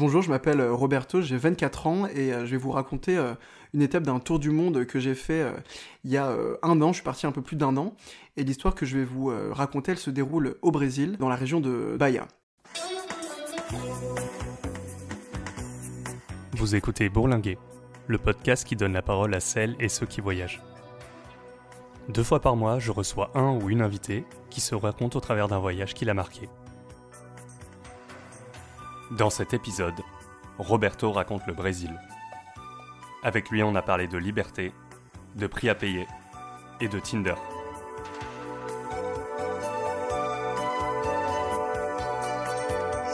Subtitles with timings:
[0.00, 3.22] Bonjour, je m'appelle Roberto, j'ai 24 ans et je vais vous raconter
[3.74, 5.44] une étape d'un tour du monde que j'ai fait
[6.04, 7.94] il y a un an, je suis parti un peu plus d'un an,
[8.38, 11.60] et l'histoire que je vais vous raconter, elle se déroule au Brésil, dans la région
[11.60, 12.26] de Bahia.
[16.52, 17.58] Vous écoutez Bourlinguer,
[18.06, 20.62] le podcast qui donne la parole à celles et ceux qui voyagent.
[22.08, 25.48] Deux fois par mois, je reçois un ou une invitée qui se raconte au travers
[25.48, 26.48] d'un voyage qui l'a marqué.
[29.10, 30.00] Dans cet épisode,
[30.56, 31.90] Roberto raconte le Brésil.
[33.24, 34.72] Avec lui, on a parlé de liberté,
[35.34, 36.06] de prix à payer
[36.80, 37.34] et de Tinder.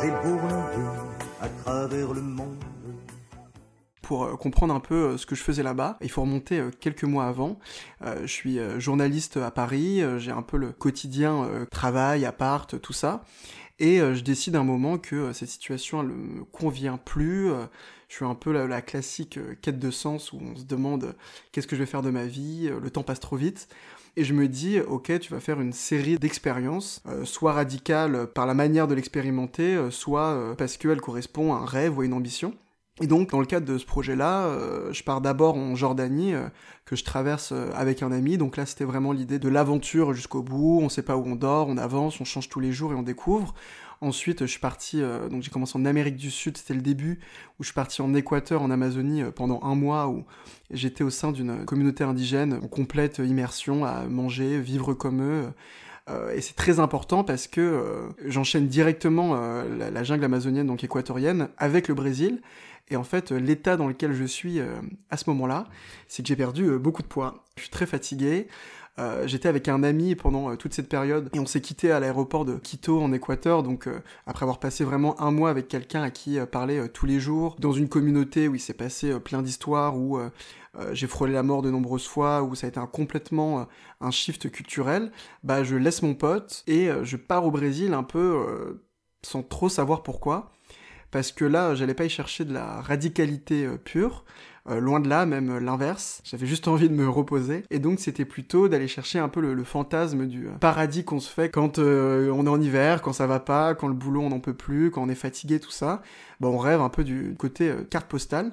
[0.03, 0.11] J'ai
[1.41, 2.67] à travers le monde
[4.07, 5.99] pour euh, comprendre un peu euh, ce que je faisais là-bas.
[6.01, 7.59] Il faut remonter euh, quelques mois avant.
[8.23, 13.23] je suis journaliste à Paris, j'ai un peu le quotidien travail, appart, tout ça.
[13.79, 17.51] Et je décide un moment que cette situation ne me convient plus.
[18.09, 21.15] je suis un peu la, classique quête de sens où on se demande
[21.53, 23.69] qu'est-ce que je vais faire de ma vie, le temps passe trop vite.
[24.17, 28.55] Et je me dis, ok, tu vas faire une série d'expériences, soit radicales par la
[28.55, 32.55] manière de l'expérimenter, soit parce qu'elle correspond à un rêve ou à une ambition.
[33.03, 36.49] Et donc, dans le cadre de ce projet-là, euh, je pars d'abord en Jordanie, euh,
[36.87, 38.39] que je traverse euh, avec un ami.
[38.39, 40.81] Donc là, c'était vraiment l'idée de l'aventure jusqu'au bout.
[40.83, 43.03] On sait pas où on dort, on avance, on change tous les jours et on
[43.03, 43.55] découvre.
[44.01, 47.19] Ensuite, je suis parti, donc j'ai commencé en Amérique du Sud, c'était le début,
[47.59, 50.27] où je suis parti en Équateur, en Amazonie, pendant un mois, où
[50.71, 55.45] j'étais au sein d'une communauté indigène, en complète immersion, à manger, vivre comme eux.
[56.35, 61.95] et c'est très important parce que j'enchaîne directement la, jungle amazonienne, donc équatorienne, avec le
[61.95, 62.43] Brésil.
[62.89, 64.77] Et en fait, euh, l'état dans lequel je suis euh,
[65.11, 65.67] à ce moment-là,
[66.09, 67.45] c'est que j'ai perdu euh, beaucoup de poids.
[67.57, 68.49] Je suis très fatigué.
[69.27, 72.57] J'étais avec un ami pendant toute cette période et on s'est quitté à l'aéroport de
[72.57, 73.63] Quito en Équateur.
[73.63, 73.91] Donc,
[74.27, 77.73] après avoir passé vraiment un mois avec quelqu'un à qui parler tous les jours, dans
[77.73, 80.19] une communauté où il s'est passé plein d'histoires, où
[80.93, 83.69] j'ai frôlé la mort de nombreuses fois, où ça a été un, complètement
[84.01, 85.13] un shift culturel,
[85.45, 88.81] bah je laisse mon pote et je pars au Brésil un peu
[89.21, 90.56] sans trop savoir pourquoi
[91.11, 94.25] parce que là, j'allais pas y chercher de la radicalité euh, pure.
[94.69, 96.21] Euh, loin de là, même euh, l'inverse.
[96.25, 97.63] J'avais juste envie de me reposer.
[97.71, 101.51] Et donc, c'était plutôt d'aller chercher un peu le, fantasme du paradis qu'on se fait
[101.51, 104.55] quand on est en hiver, quand ça va pas, quand le boulot on n'en peut
[104.55, 106.03] plus, quand on est fatigué, tout ça.
[106.41, 108.53] Bon, on rêve un peu du côté carte postale.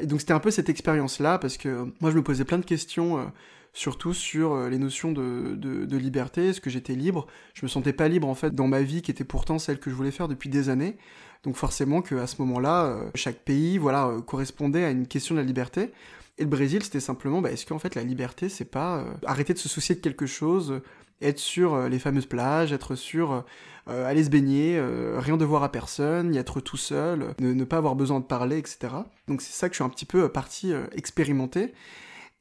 [0.00, 2.64] Et donc, c'était un peu cette expérience-là, parce que moi, je me posais plein de
[2.64, 3.32] questions
[3.72, 7.26] surtout sur les notions de, de, liberté, est-ce que j'étais libre?
[7.54, 9.90] Je me sentais pas libre en fait dans ma vie qui était pourtant celle que
[9.90, 10.96] je voulais faire depuis des années.
[11.44, 15.40] Donc forcément qu'à ce moment-là, euh, chaque pays voilà, euh, correspondait à une question de
[15.40, 15.92] la liberté.
[16.38, 19.52] Et le Brésil, c'était simplement, bah, est-ce qu'en fait la liberté, c'est pas euh, arrêter
[19.52, 20.80] de se soucier de quelque chose,
[21.20, 23.44] être sur les fameuses plages, être sur
[23.86, 24.82] aller se baigner,
[25.16, 28.58] rien devoir à personne, y être tout seul, ne, ne, pas avoir besoin de parler,
[28.58, 28.92] etc.
[29.28, 31.72] Donc c'est ça que je suis un petit peu parti expérimenter.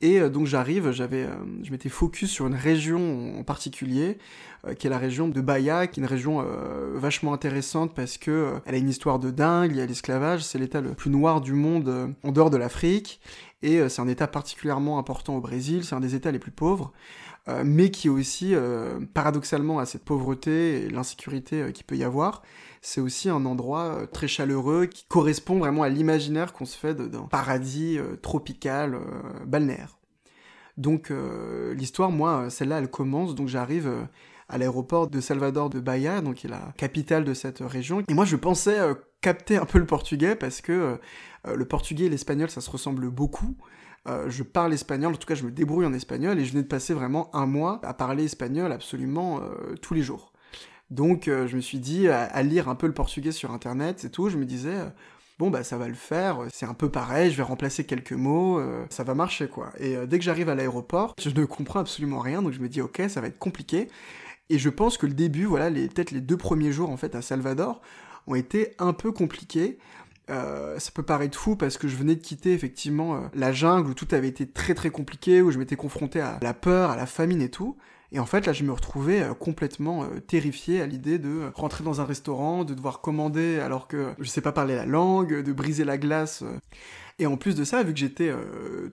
[0.03, 1.33] Et euh, donc j'arrive, j'avais, euh,
[1.63, 4.17] je m'étais focus sur une région en particulier,
[4.67, 6.45] euh, qui est la région de Bahia, qui est une région
[6.95, 10.59] vachement intéressante parce que elle a une histoire de dingue, il y a l'esclavage, c'est
[10.59, 13.21] l'état le plus noir du monde en dehors de l'Afrique,
[13.61, 16.91] et c'est un état particulièrement important au Brésil, c'est un des états les plus pauvres.
[17.63, 18.55] Mais qui est aussi,
[19.13, 22.41] paradoxalement, à cette pauvreté et l'insécurité qu'il peut y avoir,
[22.83, 26.93] c'est aussi un endroit euh, très chaleureux qui correspond vraiment à l'imaginaire qu'on se fait
[26.93, 29.97] d'un paradis euh, tropical, euh, balnéaire.
[30.75, 31.13] Donc
[31.75, 34.07] l'histoire, moi, celle-là, elle commence, donc j'arrive
[34.49, 38.01] à l'aéroport de Salvador de Bahia, donc qui est la capitale de cette région.
[38.07, 38.79] Et moi, je pensais
[39.21, 40.97] capter un peu le portugais parce que
[41.45, 43.55] le portugais et l'espagnol, ça se ressemble beaucoup.
[44.05, 46.67] Je parle espagnol, en tout cas, je me débrouille en espagnol et je venais de
[46.67, 49.41] passer vraiment un mois à parler espagnol absolument
[49.81, 50.33] tous les jours.
[50.93, 54.09] Donc euh, je me suis dit, à, lire un peu le portugais sur internet et
[54.09, 54.89] tout, je me disais, euh,
[55.39, 58.59] bon bah ça va le faire, c'est un peu pareil, je vais remplacer quelques mots,
[58.59, 59.71] euh, ça va marcher quoi.
[59.79, 62.79] Et dès que j'arrive à l'aéroport, je ne comprends absolument rien, donc je me dis,
[62.79, 63.87] ok, ça va être compliqué.
[64.49, 67.23] Et je pense que le début, voilà, peut-être les deux premiers jours en fait à
[67.23, 67.81] Salvador,
[68.27, 69.79] ont été un peu compliqués.
[70.27, 74.07] Ça peut paraître fou parce que je venais de quitter effectivement la jungle où tout
[74.11, 77.41] avait été très très compliqué, où je m'étais confronté à la peur, à la famine
[77.41, 77.77] et tout.
[78.13, 81.49] Et en fait, là, je me retrouvais euh, complètement euh, terrifié à l'idée de euh,
[81.55, 85.41] rentrer dans un restaurant, de devoir commander alors que je sais pas parler la langue,
[85.41, 86.43] de briser la glace.
[87.19, 88.33] Et en plus de ça, vu que j'étais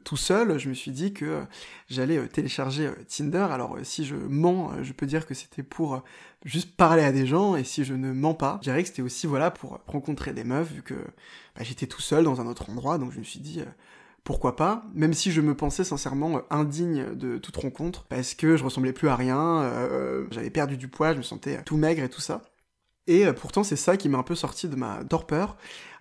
[0.05, 1.40] tout seul, je me suis dit que
[1.88, 3.46] j'allais télécharger Tinder.
[3.50, 6.05] Alors si je mens, je peux dire que c'était pour
[6.44, 9.02] juste parler à des gens, et si je ne mens pas, je dirais que c'était
[9.02, 10.94] aussi voilà pour rencontrer des meufs, vu que
[11.56, 13.62] bah, j'étais tout seul dans un autre endroit, donc je me suis dit
[14.25, 18.56] pourquoi pas, même si je me pensais sincèrement euh, indigne de toute rencontre, parce que
[18.56, 22.02] je ressemblais plus à rien, euh, j'avais perdu du poids, je me sentais tout maigre
[22.02, 22.43] et tout ça.
[23.06, 25.56] Et euh, pourtant, c'est ça qui m'a un peu sorti de ma torpeur.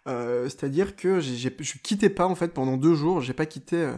[0.06, 1.50] C'est-à-dire que je
[1.84, 3.92] quittais pas en fait pendant deux jours, j'ai pas quitté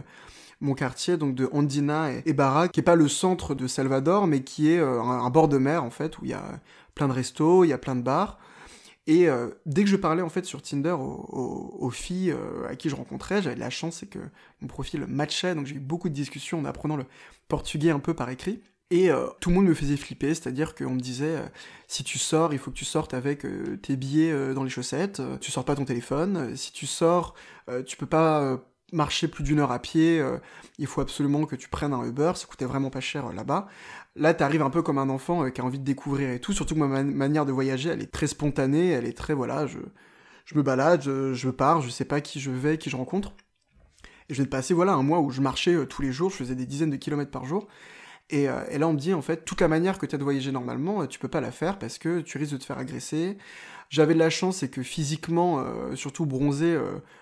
[0.60, 4.42] mon quartier donc de Andina et, Barra, qui est pas le centre de Salvador, mais
[4.42, 6.60] qui est un, bord de mer en fait où il y a
[6.94, 8.38] plein de restos, il y a plein de bars.
[9.06, 12.88] Et euh, dès que je parlais en fait sur Tinder aux, filles euh, à qui
[12.88, 14.20] je rencontrais, j'avais la chance, c'est que
[14.60, 17.06] mon profil matchait, donc j'ai eu beaucoup de discussions en apprenant le
[17.48, 18.62] portugais un peu par écrit.
[18.92, 21.36] Et euh, tout le monde me faisait flipper, c'est-à-dire qu'on me disait
[21.88, 23.46] si tu sors, il faut que tu sortes avec
[23.80, 27.34] tes billets dans les chaussettes, tu sors pas ton téléphone, si tu sors,
[27.86, 28.58] tu peux pas
[28.92, 30.22] marcher plus d'une heure à pied,
[30.78, 33.68] il faut absolument que tu prennes un Uber, ça coûtait vraiment pas cher là-bas.
[34.14, 36.52] Là, t'arrives un peu comme un enfant euh, qui a envie de découvrir et tout,
[36.52, 39.78] surtout que ma manière de voyager, elle est très spontanée, elle est très, voilà, je,
[40.54, 43.32] me balade, je, pars, je sais pas qui je vais, qui je rencontre.
[44.28, 46.30] Et je viens de passer, voilà, un mois où je marchais euh, tous les jours,
[46.30, 47.68] je faisais des dizaines de kilomètres par jour.
[48.32, 50.18] Et, euh, et là, on me dit, en fait, toute la manière que tu as
[50.18, 52.78] de voyager normalement, tu peux pas la faire parce que tu risques de te faire
[52.78, 53.38] agresser.
[53.88, 55.64] J'avais de la chance, c'est que physiquement,
[55.94, 56.78] surtout bronzé,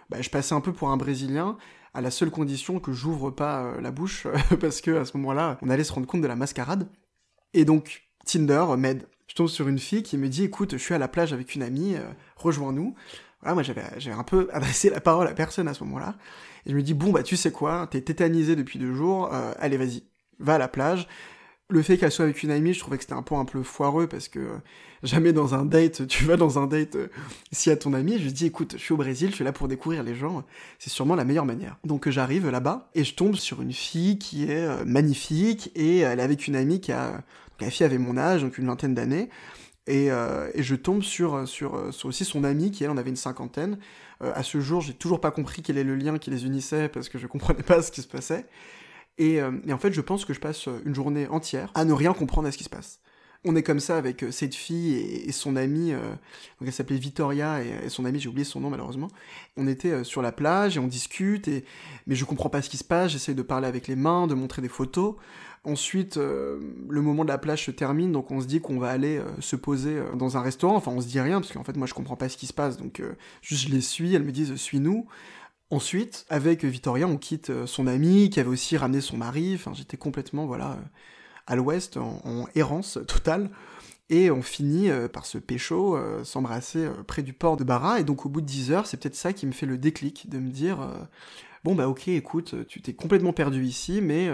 [0.09, 1.59] bah, je passais un peu pour un Brésilien
[1.95, 4.27] à la seule condition que j'ouvre pas euh, la bouche,
[4.61, 6.89] parce que à ce moment-là, on allait se rendre compte de la mascarade.
[7.55, 9.09] Et donc, Tinder m'aide.
[9.27, 11.55] Je tombe sur une fille qui me dit, écoute, je suis à la plage avec
[11.55, 12.95] une amie, euh, rejoins-nous.
[13.41, 16.17] Voilà, moi j'avais, un peu adressé la parole à personne à ce moment-là.
[16.67, 19.53] Et je me dis, bon, bah tu sais quoi, t'es tétanisé depuis deux jours, euh,
[19.59, 20.03] allez vas-y,
[20.41, 21.07] va à la plage
[21.71, 23.63] le fait qu'elle soit avec une amie, je trouvais que c'était un point un peu
[23.63, 24.57] foireux parce que euh,
[25.03, 27.09] jamais dans un date, tu vas dans un date euh,
[27.53, 29.69] si à ton ami, je dis écoute, je suis au Brésil, je suis là pour
[29.69, 30.45] découvrir les gens,
[30.79, 31.79] c'est sûrement la meilleure manière.
[31.85, 36.21] Donc euh, j'arrive là-bas et je tombe sur une fille qui est magnifique et elle
[36.21, 37.23] est avec une amie qui a,
[37.61, 39.29] la fille avait mon âge, donc une vingtaine d'années.
[39.87, 43.17] Et, et, je tombe sur, sur, sur, aussi son amie qui elle en avait une
[43.17, 43.79] cinquantaine.
[44.21, 47.09] à ce jour, j'ai toujours pas compris quel est le lien qui les unissait parce
[47.09, 48.47] que je comprenais pas ce qui se passait.
[49.21, 52.13] Euh, et, en fait, je pense que je passe une journée entière à ne rien
[52.13, 53.01] comprendre à ce qui se passe.
[53.43, 56.99] On est comme ça avec euh, cette fille et, son amie, euh, donc elle s'appelait
[56.99, 59.09] Victoria et, son amie, j'ai oublié son nom malheureusement.
[59.57, 61.49] On était sur la plage et on discute,
[62.07, 64.35] mais je comprends pas ce qui se passe, j'essaie de parler avec les mains, de
[64.35, 65.17] montrer des photos.
[65.63, 69.21] Ensuite, le moment de la plage se termine, donc on se dit qu'on va aller
[69.41, 70.77] se poser dans un restaurant.
[70.77, 72.55] Enfin, on se dit rien, parce qu'en fait, moi, je comprends pas ce qui se
[72.55, 73.03] passe, donc
[73.43, 75.07] juste je les suis, elles me disent «suis-nous».
[75.73, 79.53] Ensuite, avec Victoria, on quitte euh, son ami qui avait aussi ramené son mari.
[79.55, 80.83] Enfin, j'étais complètement, voilà, euh,
[81.47, 83.51] à l'ouest, en, errance totale.
[84.09, 88.01] Et on finit euh, par se pécho, s'embrasser près du port de Barra.
[88.01, 90.29] Et donc, au bout de 10 heures, c'est peut-être ça qui me fait le déclic,
[90.29, 90.79] de me dire
[91.63, 94.31] bon bah ok écoute tu t'es complètement perdu ici mais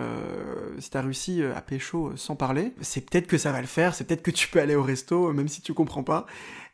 [0.79, 4.05] si t'as réussi à pécho sans parler c'est peut-être que ça va le faire c'est
[4.05, 6.27] peut-être que tu peux aller au resto même si tu comprends pas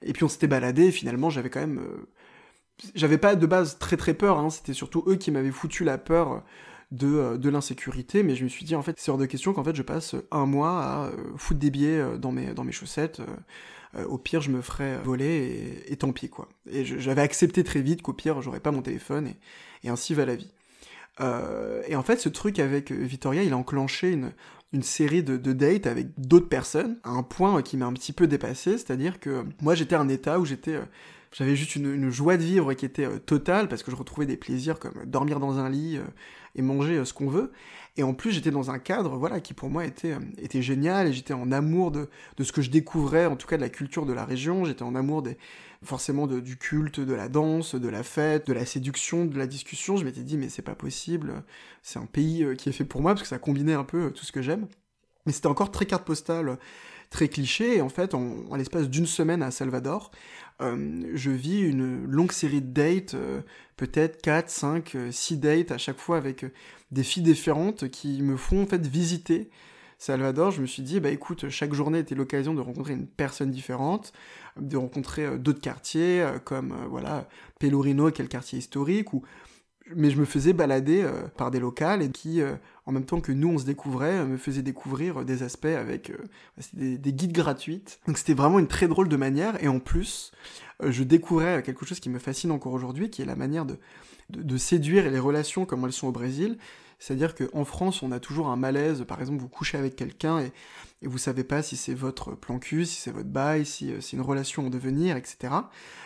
[0.03, 1.81] et puis on s'était baladé et finalement j'avais quand même
[2.95, 4.51] j'avais pas de base très très peur, hein.
[4.51, 6.43] c'était surtout eux qui m'avaient foutu la peur
[6.93, 9.53] de, euh, de l'insécurité, mais je me suis dit en fait c'est hors de question
[9.53, 12.65] qu'en fait je passe un mois à euh, foutre des billets euh, dans mes, dans
[12.65, 13.21] mes chaussettes,
[14.09, 16.49] au pire je me ferais voler et, tant pis quoi.
[16.71, 19.37] Et j'avais accepté très vite qu'au pire j'aurais pas mon téléphone et,
[19.85, 20.51] et ainsi va la vie.
[21.21, 24.33] et en fait ce truc avec Victoria il a enclenché une,
[24.73, 28.15] une série de, de dates avec d'autres personnes, à un point qui m'a un petit
[28.15, 30.79] peu dépassé, c'est-à-dire que moi j'étais à un état où j'étais
[31.33, 34.37] j'avais juste une, joie de vivre qui était euh, totale parce que je retrouvais des
[34.37, 36.05] plaisirs comme dormir dans un lit euh,
[36.55, 37.53] et manger euh, ce qu'on veut.
[37.97, 40.17] Et en plus, j'étais dans un cadre voilà qui pour moi était,
[40.63, 42.09] génial et j'étais en amour de,
[42.41, 44.65] ce que je découvrais, en tout cas de la culture de la région.
[44.65, 45.37] J'étais en amour des,
[45.83, 49.99] forcément du culte, de la danse, de la fête, de la séduction, de la discussion.
[49.99, 51.45] Je m'étais dit, mais c'est pas possible,
[51.83, 54.25] c'est un pays qui est fait pour moi parce que ça combinait un peu tout
[54.25, 54.69] ce que j'aime.
[55.27, 56.59] Mais c'était encore très carte postale,
[57.11, 57.77] très cliché.
[57.77, 60.13] Et en fait, en l'espace d'une semaine à Salvador,
[60.63, 63.41] euh, je vis une longue série de dates, euh,
[63.77, 66.53] peut-être 4, 5, 6 dates à chaque fois avec euh,
[66.91, 69.51] des filles différentes qui me font en visiter
[69.99, 70.51] Salvador.
[70.51, 74.13] Je me suis dit, bah écoute, chaque journée était l'occasion de rencontrer une personne différente,
[74.61, 77.29] de rencontrer d'autres quartiers comme voilà
[77.59, 79.23] Pelorino, qui est quartier historique, ou
[79.97, 82.41] mais je me faisais balader par des locales et qui
[82.87, 85.67] en même temps que nous on se découvrait, euh, me faisait découvrir euh, des aspects
[85.67, 86.17] avec euh,
[86.75, 88.01] des, guides gratuites.
[88.07, 90.33] Donc c'était vraiment une très drôle de manière, et en plus,
[90.81, 95.09] je découvrais quelque chose qui me fascine encore aujourd'hui, qui est la manière de, séduire
[95.11, 96.59] les relations comme elles sont au Brésil.
[97.03, 100.53] C'est-à-dire qu'en France, on a toujours un malaise, par exemple, vous couchez avec quelqu'un et,
[101.03, 104.17] et vous savez pas si c'est votre plan cul, si c'est votre bail, si c'est
[104.17, 105.53] une relation en devenir, etc.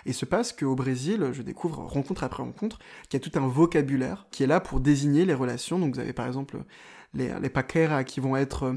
[0.06, 2.78] Et se passe qu'au Brésil, je découvre rencontre après rencontre,
[3.10, 5.78] qu'il y a tout un vocabulaire qui est là pour désigner les relations.
[5.78, 6.56] Donc vous avez par exemple
[7.12, 8.74] les, les qui vont être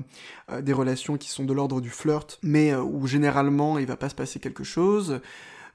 [0.52, 3.96] euh, des relations qui sont de l'ordre du flirt, mais euh, où généralement il va
[3.96, 5.22] pas se passer quelque chose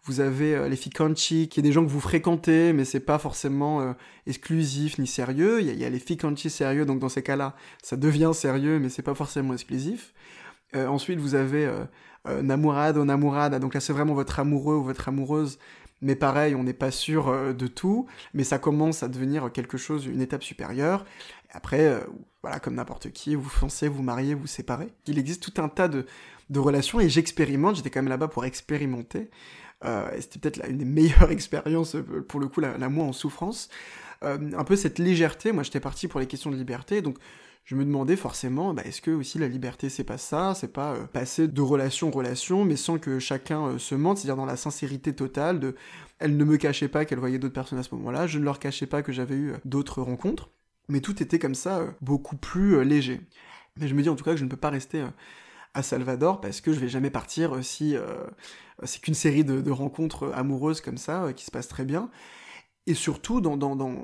[0.05, 3.19] vous avez euh, les ficanchi, qui est des gens que vous fréquentez, mais c'est pas
[3.19, 3.93] forcément euh,
[4.27, 5.61] exclusif ni sérieux.
[5.61, 9.03] Il y, a, les ficanchi sérieux, donc dans ces cas-là, ça devient sérieux, mais c'est
[9.03, 10.13] pas forcément exclusif.
[10.77, 11.71] Euh, ensuite, vous avez
[12.43, 15.59] namurado, namurada, donc là c'est vraiment votre amoureux ou votre amoureuse,
[16.05, 19.79] mais pareil, on n'est pas sûr euh, de tout, mais ça commence à devenir quelque
[19.79, 21.07] chose, une étape supérieure.
[21.51, 22.01] Après, euh,
[22.43, 24.93] voilà, comme n'importe qui, vous foncez, vous mariez, vous séparez.
[25.07, 26.05] Il existe tout un tas de,
[26.55, 29.31] relations et j'expérimente, j'étais quand même là-bas pour expérimenter.
[29.85, 31.97] Euh, c'était peut-être une des meilleures expériences,
[32.29, 33.69] pour le coup, la, moins en souffrance.
[34.23, 37.19] un peu cette légèreté, moi j'étais parti pour les questions de liberté, donc
[37.65, 40.93] je me demandais forcément, bah, est-ce que aussi la liberté c'est pas ça, c'est pas
[40.95, 44.45] euh, passer de relation en relation, mais sans que chacun euh, se mente, c'est-à-dire dans
[44.45, 45.75] la sincérité totale de,
[46.19, 48.59] elle ne me cachait pas qu'elle voyait d'autres personnes à ce moment-là, je ne leur
[48.59, 50.51] cachais pas que j'avais eu euh, d'autres rencontres,
[50.89, 53.23] mais tout était comme ça, beaucoup plus léger.
[53.79, 55.03] Mais je me dis en tout cas que je ne peux pas rester
[55.73, 57.97] à Salvador parce que je vais jamais partir si
[58.83, 62.11] c'est qu'une série de, rencontres amoureuses comme ça qui se passent très bien
[62.87, 63.95] et surtout dans, dans, dans,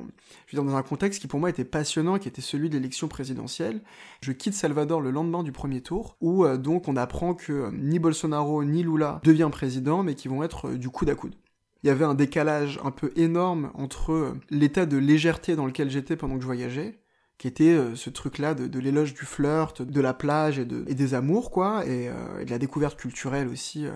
[0.46, 3.82] je dans un contexte qui pour moi était passionnant, qui était celui de l'élection présidentielle.
[4.22, 7.70] Je quitte Salvador le lendemain du premier tour, où euh, donc on apprend que euh,
[7.72, 11.34] ni Bolsonaro ni Lula deviennent président, mais qui vont être euh, du coude à coude.
[11.82, 16.16] Il y avait un décalage un peu énorme entre l'état de légèreté dans lequel j'étais
[16.16, 16.98] pendant que je voyageais,
[17.38, 21.50] qui était ce truc-là de, l'éloge du flirt, de la plage et, de, des amours,
[21.50, 22.10] quoi, et,
[22.44, 23.86] de la découverte culturelle aussi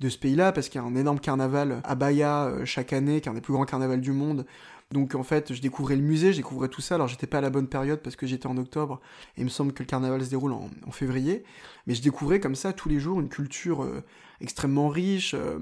[0.00, 3.20] de ce pays-là, parce qu'il y a un énorme carnaval à Bahia euh, chaque année,
[3.20, 4.46] qui est un des plus grands carnavals du monde.
[4.90, 6.96] Donc en fait, je découvrais le musée, je découvrais tout ça.
[6.96, 9.00] Alors j'étais pas à la bonne période parce que j'étais en octobre,
[9.36, 11.44] et il me semble que le carnaval se déroule en, février.
[11.86, 14.02] Mais je découvrais comme ça tous les jours une culture euh,
[14.40, 15.58] extrêmement riche, euh,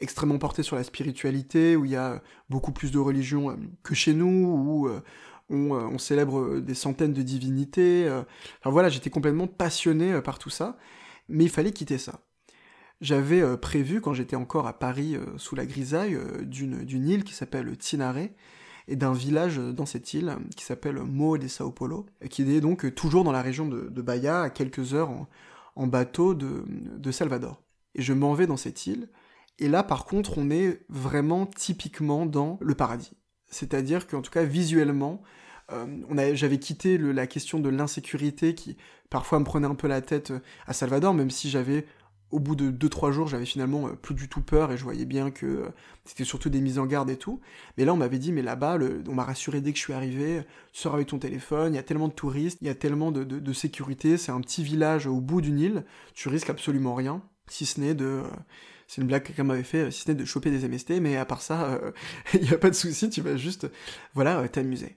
[0.00, 4.14] extrêmement portée sur la spiritualité, où il y a beaucoup plus de religions que chez
[4.14, 4.88] nous, où
[5.50, 8.08] on, on, célèbre des centaines de divinités.
[8.60, 10.78] Enfin voilà, j'étais complètement passionné par tout ça,
[11.28, 12.20] mais il fallait quitter ça.
[13.00, 17.24] J'avais euh, prévu, quand j'étais encore à Paris euh, sous la grisaille, euh, d'une île
[17.24, 18.28] qui s'appelle Tinare,
[18.88, 22.92] et d'un village dans cette île qui s'appelle Mo de Sao Paulo, qui est donc
[22.94, 25.10] toujours dans la région de, Bahia, à quelques heures
[25.76, 27.62] en, bateau de, de, Salvador.
[27.94, 29.08] Et je m'en vais dans cette île,
[29.60, 33.12] et là par contre on est vraiment typiquement dans le paradis.
[33.46, 35.22] C'est-à-dire qu'en tout cas visuellement,
[36.32, 38.76] j'avais quitté la question de l'insécurité qui
[39.08, 40.32] parfois me prenait un peu la tête
[40.66, 41.86] à Salvador, même si j'avais
[42.30, 45.04] au bout de 2-3 jours, j'avais finalement euh, plus du tout peur et je voyais
[45.04, 45.68] bien que euh,
[46.04, 47.40] c'était surtout des mises en garde et tout.
[47.76, 50.42] Mais là, on m'avait dit, mais là-bas, on m'a rassuré dès que je suis arrivé,
[50.72, 53.52] sors avec ton téléphone, il y a tellement de touristes, il y a tellement de,
[53.52, 55.84] sécurité, c'est un petit village au bout d'une île,
[56.14, 58.04] tu risques absolument rien, si ce n'est de...
[58.04, 58.22] Euh,
[58.86, 61.24] c'est une blague que m'avait fait, si ce n'est de choper des MST, mais à
[61.24, 61.80] part ça,
[62.34, 63.70] il n'y a pas de souci, tu vas juste,
[64.14, 64.96] voilà, t'amuser.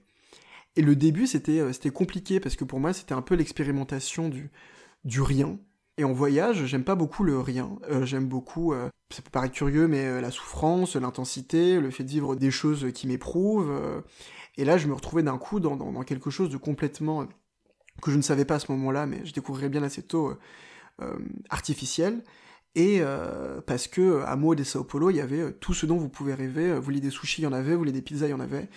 [0.74, 1.62] Et le début, c'était
[1.92, 4.50] compliqué, parce que pour moi, c'était un peu l'expérimentation du,
[5.04, 5.58] du rien,
[5.96, 7.70] et en voyage, j'aime pas beaucoup le rien.
[7.88, 12.02] Euh, j'aime beaucoup, euh, ça peut paraître curieux, mais euh, la souffrance, l'intensité, le fait
[12.02, 13.72] de vivre des choses qui m'éprouvent.
[14.56, 17.26] et là, je me retrouvais d'un coup dans, quelque chose de complètement
[18.02, 20.36] que je ne savais pas à ce moment-là, mais je découvrirais bien assez tôt
[21.50, 22.24] artificiel.
[22.76, 23.02] Et
[23.66, 26.34] parce que à Mo de Sao Paulo, il y avait tout ce dont vous pouvez
[26.34, 26.74] rêver.
[26.74, 27.72] Vous voulez des sushis, il y en avait.
[27.72, 28.68] Vous voulez des pizzas, il y en avait.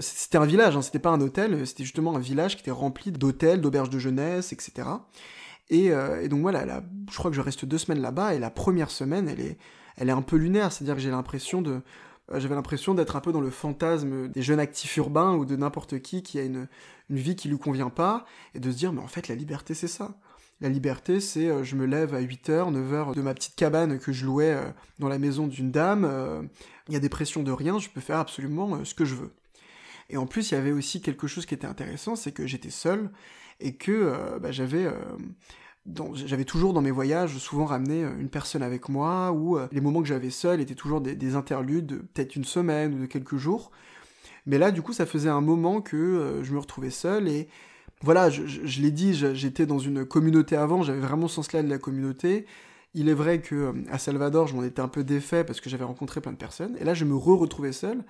[0.00, 1.64] c'était un village, hein, c'était pas un hôtel.
[1.66, 4.88] C'était justement un village qui était rempli d'hôtels, d'auberges de jeunesse, etc.
[5.72, 8.90] Euh, et, donc voilà, je crois que je reste deux semaines là-bas, et la première
[8.90, 9.58] semaine, elle est,
[9.96, 11.80] elle est un peu lunaire, c'est-à-dire que j'ai l'impression de...
[12.32, 15.56] Euh, j'avais l'impression d'être un peu dans le fantasme des jeunes actifs urbains ou de
[15.56, 16.68] n'importe qui qui a une,
[17.10, 19.74] une vie qui lui convient pas, et de se dire, mais en fait, la liberté,
[19.74, 20.16] c'est ça.
[20.60, 24.12] La liberté, c'est euh, je me lève à 8h, 9h de ma petite cabane que
[24.12, 24.56] je louais
[24.98, 26.48] dans la maison d'une dame,
[26.88, 29.32] il y a des pressions de rien, je peux faire absolument ce que je veux.
[30.10, 32.70] Et en plus, il y avait aussi quelque chose qui était intéressant, c'est que j'étais
[32.70, 33.10] seul,
[33.60, 34.92] et que euh, bah, j'avais euh,
[36.14, 40.00] j'avais toujours dans mes voyages souvent ramené euh, une personne avec moi, ou les moments
[40.00, 43.70] que j'avais seul étaient toujours des, interludes de peut-être une semaine ou de quelques jours.
[44.46, 47.48] Mais là, du coup, ça faisait un moment que je me retrouvais seul et
[48.02, 51.70] voilà, je, je l'ai dit, j'étais dans une communauté avant, j'avais vraiment ce sens-là de
[51.70, 52.44] la communauté.
[52.94, 55.84] Il est vrai que à Salvador, je m'en étais un peu défait parce que j'avais
[55.84, 58.04] rencontré plein de personnes, et là, je me re-retrouvais seul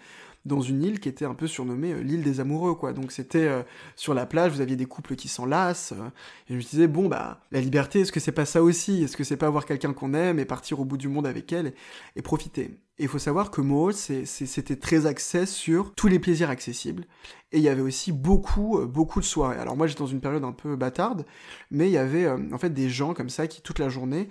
[0.44, 2.92] dans une île qui était un peu surnommée euh, l'île des amoureux, quoi.
[2.92, 3.62] Donc c'était euh,
[3.96, 6.08] sur la plage, vous aviez des couples qui s'enlacent, euh,
[6.48, 9.02] et je me disais, bon, bah, la liberté, est-ce que c'est pas ça aussi?
[9.02, 11.52] Est-ce que c'est pas avoir quelqu'un qu'on aime et partir au bout du monde avec
[11.52, 11.72] elle
[12.16, 12.78] et, profiter?
[12.98, 17.06] Et il faut savoir que Mo, c'était très axé sur tous les plaisirs accessibles,
[17.50, 19.56] et il y avait aussi beaucoup, beaucoup de soirées.
[19.56, 21.24] Alors moi, j'étais dans une période un peu bâtarde,
[21.72, 24.28] mais il y avait en fait des gens comme ça qui, toute la journée,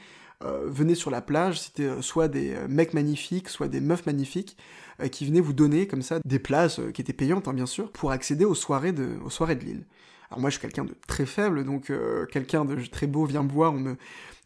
[0.66, 4.58] venaient sur la plage, c'était soit des mecs magnifiques, soit des meufs magnifiques,
[5.02, 7.66] euh, qui venaient vous donner comme ça des places euh, qui étaient payantes, hein, bien
[7.66, 9.86] sûr, pour accéder aux soirées de, aux Lille.
[10.30, 13.44] Alors moi, je suis quelqu'un de très faible, donc euh, quelqu'un de très beau vient
[13.44, 13.98] me voir en me,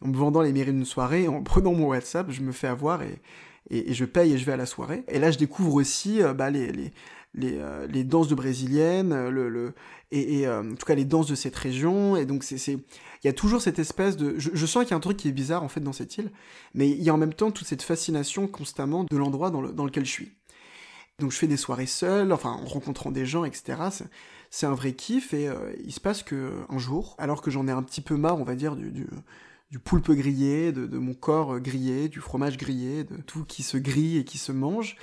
[0.02, 3.02] en me vendant les mairies d'une soirée, en prenant mon WhatsApp, je me fais avoir
[3.02, 3.20] et,
[3.70, 5.04] et, je paye et je vais à la soirée.
[5.10, 6.94] Et là, je découvre aussi bah, les,
[7.34, 9.74] les, les, danses de brésiliennes, le, le
[10.12, 12.16] et, en tout cas les danses de cette région.
[12.16, 12.80] Et donc, il
[13.24, 14.36] y a toujours cette espèce de.
[14.38, 16.32] Je, sens qu'il y a un truc qui est bizarre en fait dans cette île,
[16.74, 19.86] mais il y a en même temps toute cette fascination constamment de l'endroit dans, dans
[19.86, 20.32] lequel je suis.
[21.20, 23.82] Donc je fais des soirées seul, enfin en rencontrant des gens, etc.
[24.52, 25.50] C'est un vrai kiff et
[25.84, 28.44] il se passe que un jour, alors que j'en ai un petit peu marre, on
[28.44, 29.08] va dire, du,
[29.72, 33.78] du, poulpe grillé, de, mon corps euh, grillé, du fromage grillé, de tout qui se
[33.78, 34.96] grille et qui se mange.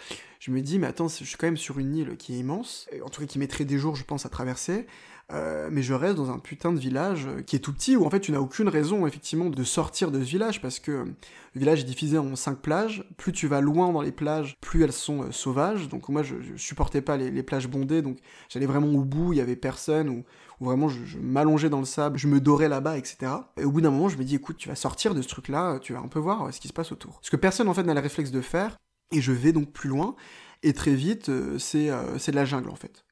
[0.45, 2.87] Je me dis, mais attends, je suis quand même sur une île qui est immense,
[3.03, 4.87] en tout cas qui mettrait des jours, je pense, à traverser.
[5.33, 8.05] Euh, mais je reste dans un putain de village euh, qui est tout petit, où
[8.05, 11.59] en fait tu n'as aucune raison effectivement de sortir de ce village, parce que le
[11.59, 14.93] village est divisé en cinq plages, plus tu vas loin dans les plages, plus elles
[14.93, 18.19] sont sauvages, donc moi je, supportais pas les, plages bondées, donc
[18.51, 20.25] j'allais vraiment au bout, il y avait personne, ou
[20.61, 23.33] vraiment je, m'allongeais dans le sable, je me dorais là-bas, etc.
[23.57, 25.79] Et au bout d'un moment, je me dis, écoute, tu vas sortir de ce truc-là,
[25.79, 27.19] tu vas un peu voir ce qui se passe autour.
[27.23, 28.77] Ce que personne en fait n'a le réflexe de faire,
[29.15, 30.17] et je vais donc plus loin,
[30.65, 33.05] et très vite, euh, euh, c'est de la jungle en fait.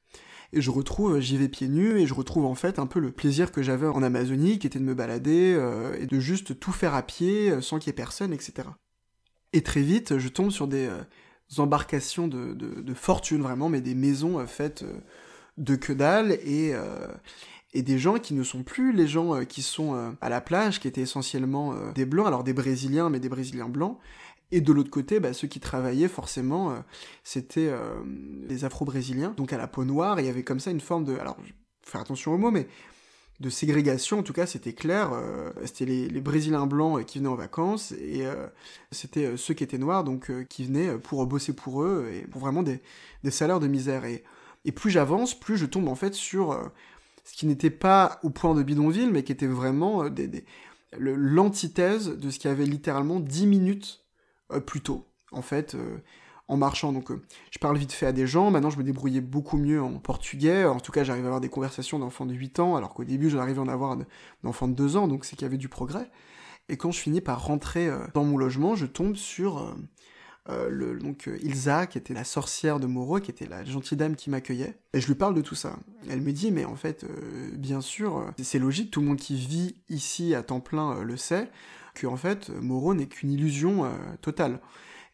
[0.51, 3.11] Et je retrouve, j'y vais pieds nus, et je retrouve en fait un peu le
[3.11, 6.71] plaisir que j'avais en Amazonie, qui était de me balader, euh, et de juste tout
[6.71, 8.67] faire à pied, sans qu'il y ait personne, etc.
[9.53, 10.89] Et très vite, je tombe sur des
[11.57, 14.83] embarcations de, de, fortune, vraiment, mais des maisons faites
[15.57, 16.73] de que dalle et,
[17.73, 20.87] et des gens qui ne sont plus les gens qui sont à la plage, qui
[20.87, 23.99] étaient essentiellement des blancs, alors des Brésiliens, mais des Brésiliens blancs.
[24.55, 26.75] Et de l'autre côté, bah, ceux qui travaillaient, forcément,
[27.23, 27.71] c'était
[28.47, 31.15] les Afro-Brésiliens, donc à la peau noire, il y avait comme ça une forme de...
[31.17, 31.37] Alors,
[31.81, 32.67] faire attention aux mots, mais
[33.39, 35.11] de ségrégation, en tout cas, c'était clair.
[35.65, 38.25] c'était les, Brésiliens blancs qui venaient en vacances, et
[38.91, 42.63] c'était ceux qui étaient noirs, donc qui venaient pour bosser pour eux, et pour vraiment
[42.63, 42.79] des,
[43.31, 44.03] salaires de misère.
[44.65, 46.63] Et plus j'avance, plus je tombe en fait sur euh,
[47.25, 50.09] ce qui n'était pas au point de bidonville, mais qui était vraiment euh,
[50.97, 54.02] l'antithèse de ce qui avait littéralement 10 minutes euh,
[54.65, 55.75] plus tôt, en fait,
[56.47, 56.93] en marchant.
[56.93, 57.11] Donc
[57.51, 60.65] je parle vite fait à des gens, maintenant je me débrouillais beaucoup mieux en portugais,
[60.65, 63.29] en tout cas j'arrive à avoir des conversations d'enfants de 8 ans, alors qu'au début
[63.29, 63.97] j'en arrivais à en avoir
[64.43, 66.09] d'enfants de 2 ans, donc c'est qu'il y avait du progrès.
[66.69, 69.75] Et quand je finis par rentrer dans mon logement, je tombe sur
[70.49, 73.97] euh, le, donc euh, Ilsa, qui était la sorcière de Moreau, qui était la gentille
[73.97, 74.77] dame qui m'accueillait.
[74.93, 75.77] Et je lui parle de tout ça.
[76.09, 79.35] Elle me dit, mais en fait, euh, bien sûr, c'est logique, tout le monde qui
[79.35, 81.49] vit ici à temps plein le sait,
[81.93, 83.89] que en fait, Moreau n'est qu'une illusion
[84.21, 84.59] totale.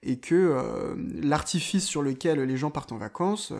[0.01, 3.51] Et que l'artifice sur lequel les gens partent en vacances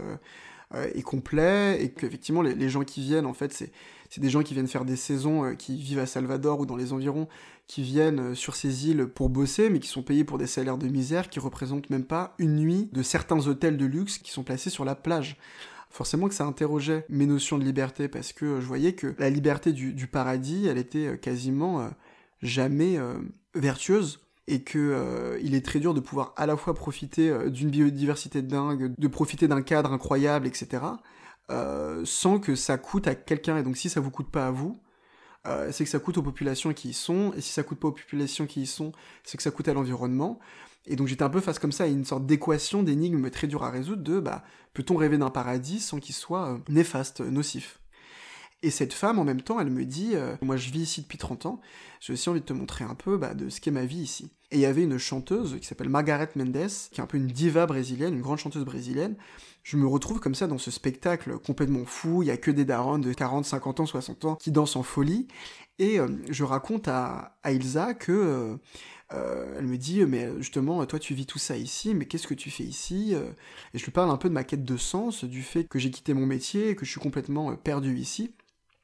[0.73, 4.53] est complet, et qu'effectivement, les, les gens qui viennent, en fait, c'est des gens qui
[4.53, 7.27] viennent faire des saisons, qui vivent à Salvador ou dans les environs,
[7.69, 10.79] qui viennent euh, sur ces îles pour bosser, mais qui sont payés pour des salaires
[10.79, 14.43] de misère qui représentent même pas une nuit de certains hôtels de luxe qui sont
[14.43, 15.37] placés sur la plage.
[15.91, 19.71] Forcément que ça interrogeait mes notions de liberté, parce que je voyais que la liberté
[19.71, 21.89] du, paradis, elle était euh, quasiment euh,
[22.41, 22.97] jamais
[23.55, 28.41] vertueuse, et que il est très dur de pouvoir à la fois profiter d'une biodiversité
[28.41, 30.83] dingue, de profiter d'un cadre incroyable, etc.,
[32.03, 33.57] sans que ça coûte à quelqu'un.
[33.57, 34.81] Et donc si ça vous coûte pas à vous,
[35.47, 37.87] euh, c'est que ça coûte aux populations qui y sont, et si ça coûte pas
[37.87, 38.91] aux populations qui y sont,
[39.23, 40.39] c'est que ça coûte à l'environnement.
[40.85, 43.63] Et donc j'étais un peu face comme ça à une sorte d'équation, d'énigme très dure
[43.63, 47.79] à résoudre de bah, peut-on rêver d'un paradis sans qu'il soit euh, néfaste, nocif?
[48.61, 51.17] Et cette femme, en même temps, elle me dit euh, Moi, je vis ici depuis
[51.17, 51.61] 30 ans,
[52.01, 54.31] j'ai aussi envie de te montrer un peu bah, de ce qu'est ma vie ici.
[54.51, 57.27] Et il y avait une chanteuse qui s'appelle Margaret Mendes, qui est un peu une
[57.27, 59.15] diva brésilienne, une grande chanteuse brésilienne,
[59.63, 62.65] je me retrouve comme ça dans ce spectacle complètement fou, il y a que des
[62.65, 65.27] darons de 40, 50 ans, 60 ans qui dansent en folie,
[65.77, 68.11] et euh, je raconte à, Ilsa que...
[68.11, 68.57] Euh,
[69.57, 72.51] elle me dit, mais justement, toi tu vis tout ça ici, mais qu'est-ce que tu
[72.51, 73.15] fais ici
[73.73, 75.89] Et je lui parle un peu de ma quête de sens, du fait que j'ai
[75.89, 78.35] quitté mon métier, que je suis complètement perdu ici.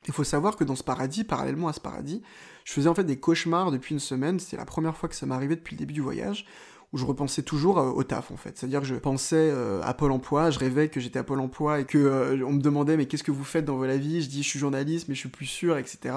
[0.07, 2.21] Il faut savoir que dans ce paradis, parallèlement à ce paradis,
[2.63, 5.25] je faisais en fait des cauchemars depuis une semaine, c'était la première fois que ça
[5.25, 6.45] m'arrivait depuis le début du voyage,
[6.93, 8.57] où je repensais toujours euh, au taf en fait.
[8.57, 11.81] C'est-à-dire que je pensais euh, à Pôle Emploi, je rêvais que j'étais à Pôle Emploi
[11.81, 14.21] et que euh, on me demandait mais qu'est-ce que vous faites dans la vie?
[14.21, 16.15] Je dis je suis journaliste mais je suis plus sûr, etc.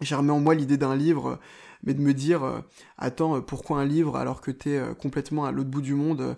[0.00, 1.38] J'ai remis en moi l'idée d'un livre,
[1.84, 2.62] mais de me dire
[2.96, 6.36] attends pourquoi un livre alors que t'es complètement à l'autre bout du monde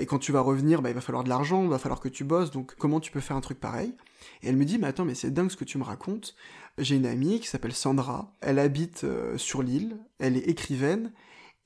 [0.00, 2.08] et quand tu vas revenir bah, il va falloir de l'argent, il va falloir que
[2.08, 3.94] tu bosses donc comment tu peux faire un truc pareil?
[4.42, 6.34] Et elle me dit mais attends mais c'est dingue ce que tu me racontes.
[6.78, 11.12] J'ai une amie qui s'appelle Sandra, elle habite sur l'île, elle est écrivaine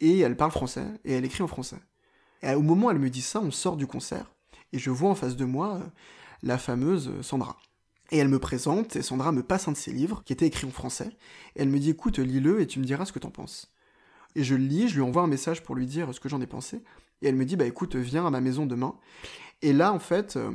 [0.01, 1.81] et elle parle français, et elle écrit en français.
[2.43, 4.33] Et au moment où elle me dit ça, on sort du concert,
[4.73, 5.87] et je vois en face de moi euh,
[6.43, 7.59] la fameuse euh, Sandra.
[8.11, 10.67] Et elle me présente, et Sandra me passe un de ses livres, qui était écrit
[10.67, 11.11] en français,
[11.55, 13.73] et elle me dit écoute, lis-le, et tu me diras ce que t'en penses.
[14.35, 16.41] Et je le lis, je lui envoie un message pour lui dire ce que j'en
[16.41, 16.83] ai pensé,
[17.23, 18.95] et elle me dit bah écoute, viens à ma maison demain.
[19.63, 20.53] Et là, en fait, euh,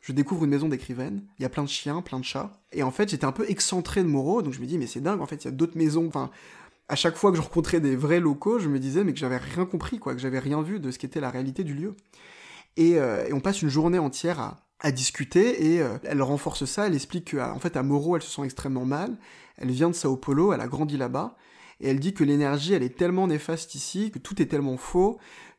[0.00, 2.82] je découvre une maison d'écrivaine, il y a plein de chiens, plein de chats, et
[2.82, 5.20] en fait, j'étais un peu excentré de Moreau, donc je me dis mais c'est dingue,
[5.20, 6.30] en fait, il y a d'autres maisons, enfin,
[6.88, 9.36] à chaque fois que je rencontrais des vrais locaux, je me disais mais que j'avais
[9.36, 11.94] rien compris, quoi, que j'avais rien vu de ce qu'était la réalité du lieu.
[12.76, 16.94] Et, et, on passe une journée entière à, discuter et euh, elle renforce ça, elle
[16.94, 19.16] explique qu'en fait à Moro elle se sent extrêmement mal,
[19.56, 21.36] elle vient de Sao Paulo, elle a grandi là-bas,
[21.80, 25.18] et elle dit que l'énergie elle est tellement néfaste ici, que tout est tellement faux,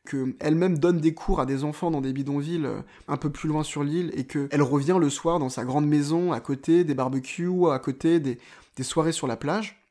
[0.09, 3.63] qu'elle-même donne des cours à des enfants dans des bidonvilles euh, un peu plus loin
[3.63, 7.69] sur l'île, et qu'elle revient le soir dans sa grande maison à côté des barbecues,
[7.71, 8.37] à côté des,
[8.81, 9.83] soirées sur la plage,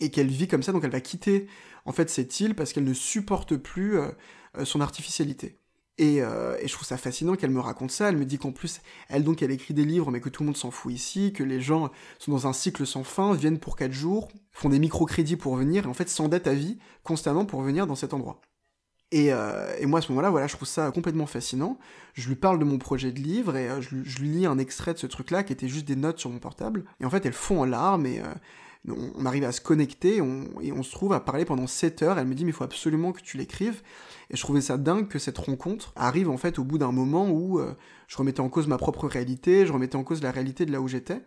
[0.00, 1.48] et qu'elle vit comme ça, donc elle va quitter
[1.84, 4.10] en fait cette île parce qu'elle ne supporte plus euh,
[4.64, 5.58] son artificialité.
[6.00, 8.08] Euh, et, je trouve ça fascinant qu'elle me raconte ça.
[8.08, 10.46] Elle me dit qu'en plus, elle donc, elle écrit des livres, mais que tout le
[10.46, 13.76] monde s'en fout ici, que les gens sont dans un cycle sans fin, viennent pour
[13.76, 17.62] 4 jours, font des microcrédits pour venir, et en fait s'endettent à vie constamment pour
[17.62, 18.40] venir dans cet endroit.
[19.12, 21.78] Et, euh, et moi, à ce moment-là, voilà, je trouve ça complètement fascinant.
[22.14, 24.94] Je lui parle de mon projet de livre et euh, je, lui lis un extrait
[24.94, 26.84] de ce truc-là qui était juste des notes sur mon portable.
[27.00, 28.20] Et en fait, elle fond en larmes et
[28.88, 32.18] on, arrive à se connecter et on se trouve à parler pendant 7 heures.
[32.18, 33.82] Elle me dit, mais il faut absolument que tu l'écrives.
[34.30, 37.30] Et je trouvais ça dingue que cette rencontre arrive en fait au bout d'un moment
[37.30, 37.74] où euh,
[38.08, 40.80] je remettais en cause ma propre réalité, je remettais en cause la réalité de là
[40.80, 41.22] où j'étais.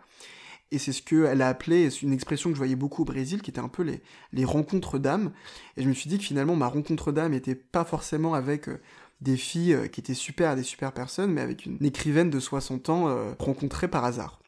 [0.72, 3.50] Et c'est ce qu'elle a appelé, une expression que je voyais beaucoup au Brésil, qui
[3.50, 3.84] était un peu
[4.32, 5.32] les, rencontres d'âme.
[5.78, 8.80] Et je me suis dit que finalement, ma rencontre d'âme n'était pas forcément avec euh,
[9.22, 12.90] des filles euh, qui étaient super, des super personnes, mais avec une écrivaine de 60
[12.90, 14.40] ans rencontrée par hasard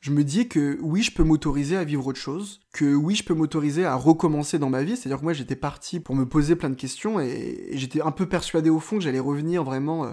[0.00, 3.24] je me dis que oui, je peux m'autoriser à vivre autre chose, que oui, je
[3.24, 6.56] peux m'autoriser à recommencer dans ma vie, c'est-à-dire que moi j'étais parti pour me poser
[6.56, 10.12] plein de questions et, j'étais un peu persuadé au fond que j'allais revenir vraiment euh,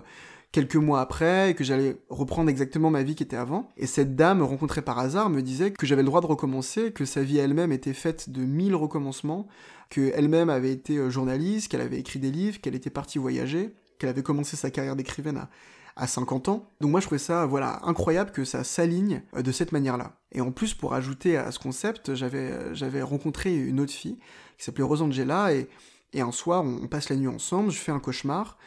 [0.56, 3.74] quelques mois après et que j'allais reprendre exactement ma vie qui était avant.
[3.76, 7.04] Et cette dame rencontrée par hasard me disait que j'avais le droit de recommencer, que
[7.04, 9.48] sa vie elle-même était faite de mille recommencements,
[9.90, 14.10] qu'elle-même avait été euh, journaliste, qu'elle avait écrit des livres, qu'elle était partie voyager, qu'elle
[14.10, 15.50] avait commencé sa carrière d'écrivaine à
[15.98, 16.70] à 50 ans.
[16.82, 20.14] Donc moi je trouvais ça voilà incroyable que ça s'aligne euh, de cette manière-là.
[20.32, 24.20] Et en plus pour ajouter à ce concept, j'avais euh, j'avais rencontré une autre fille
[24.58, 25.68] qui s'appelait Rosangela et
[26.14, 28.58] et un soir on passe la nuit ensemble, je fais un cauchemar.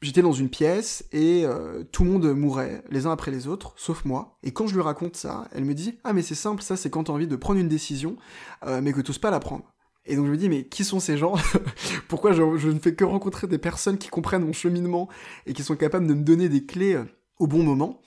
[0.00, 3.74] J'étais dans une pièce et euh, tout le monde mourait les uns après les autres,
[3.76, 4.38] sauf moi.
[4.44, 6.88] Et quand je lui raconte ça, elle me dit ah mais c'est simple, ça c'est
[6.88, 8.16] quand t'as envie de prendre une décision,
[8.64, 9.64] mais que t'oses pas la prendre.
[10.08, 11.34] Et donc je me dis, mais qui sont ces gens
[12.08, 15.08] Pourquoi je, ne fais que rencontrer des personnes qui comprennent mon cheminement
[15.46, 17.04] et qui sont capables de me donner des clés euh,
[17.38, 18.00] au bon moment?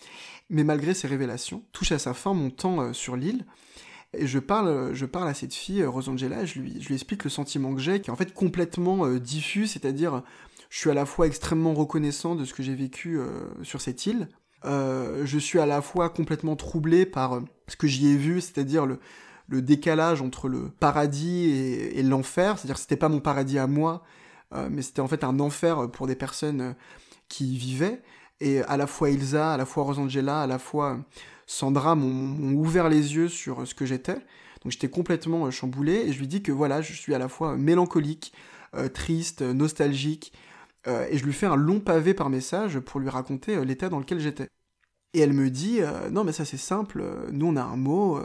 [0.50, 3.46] Mais malgré ces révélations, touche à sa fin mon temps euh, sur l'île.
[4.18, 7.30] Et je parle, euh, je parle à cette fille, Rosangela, je je lui explique le
[7.30, 10.24] sentiment que j'ai, qui est en fait complètement diffus, c'est-à-dire
[10.72, 13.20] je suis à la fois extrêmement reconnaissant de ce que j'ai vécu
[13.62, 14.30] sur cette île,
[14.64, 19.00] je suis à la fois complètement troublé par ce que j'y ai vu, c'est-à-dire le,
[19.62, 24.02] décalage entre le paradis et, l'enfer, c'est-à-dire que c'était pas mon paradis à moi,
[24.54, 26.74] euh, mais c'était en fait un enfer pour des personnes euh,
[27.28, 28.02] qui y vivaient.
[28.40, 31.00] Et à la fois Ilsa, à la fois Rosangela, à la fois
[31.48, 34.16] Sandra m'ont ouvert les yeux sur ce que j'étais.
[34.64, 37.28] Donc j'étais complètement euh, chamboulé et je lui dis que voilà, je suis à la
[37.28, 38.34] fois mélancolique,
[38.94, 40.32] triste, nostalgique,
[40.88, 44.20] et je lui fais un long pavé par message pour lui raconter l'état dans lequel
[44.20, 44.48] j'étais.
[45.14, 45.80] Et elle me dit
[46.12, 48.20] non mais ça c'est simple, nous on a un mot,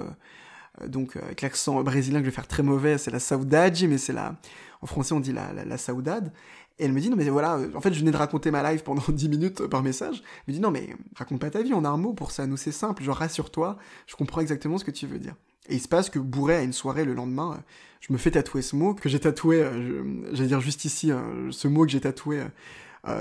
[0.82, 3.76] euh, donc euh, avec l'accent brésilien que je vais faire très mauvais, c'est la saudade,
[3.88, 4.36] mais c'est la...
[4.82, 6.32] En français, on dit la, la, saudade.
[6.78, 8.84] Et elle me dit, non mais voilà, en fait je venais de raconter ma life
[8.84, 10.22] pendant 10 minutes par message.
[10.46, 12.46] Elle me dit, non mais raconte pas ta vie, on a un mot pour ça,
[12.46, 15.34] nous c'est simple, genre rassure-toi, je comprends exactement ce que tu veux dire.
[15.68, 17.62] Et il se passe que bourré à une soirée le lendemain,
[18.00, 21.24] je me fais tatouer ce mot, que j'ai tatoué, euh, j'allais dire juste ici, hein,
[21.50, 22.42] ce mot que j'ai tatoué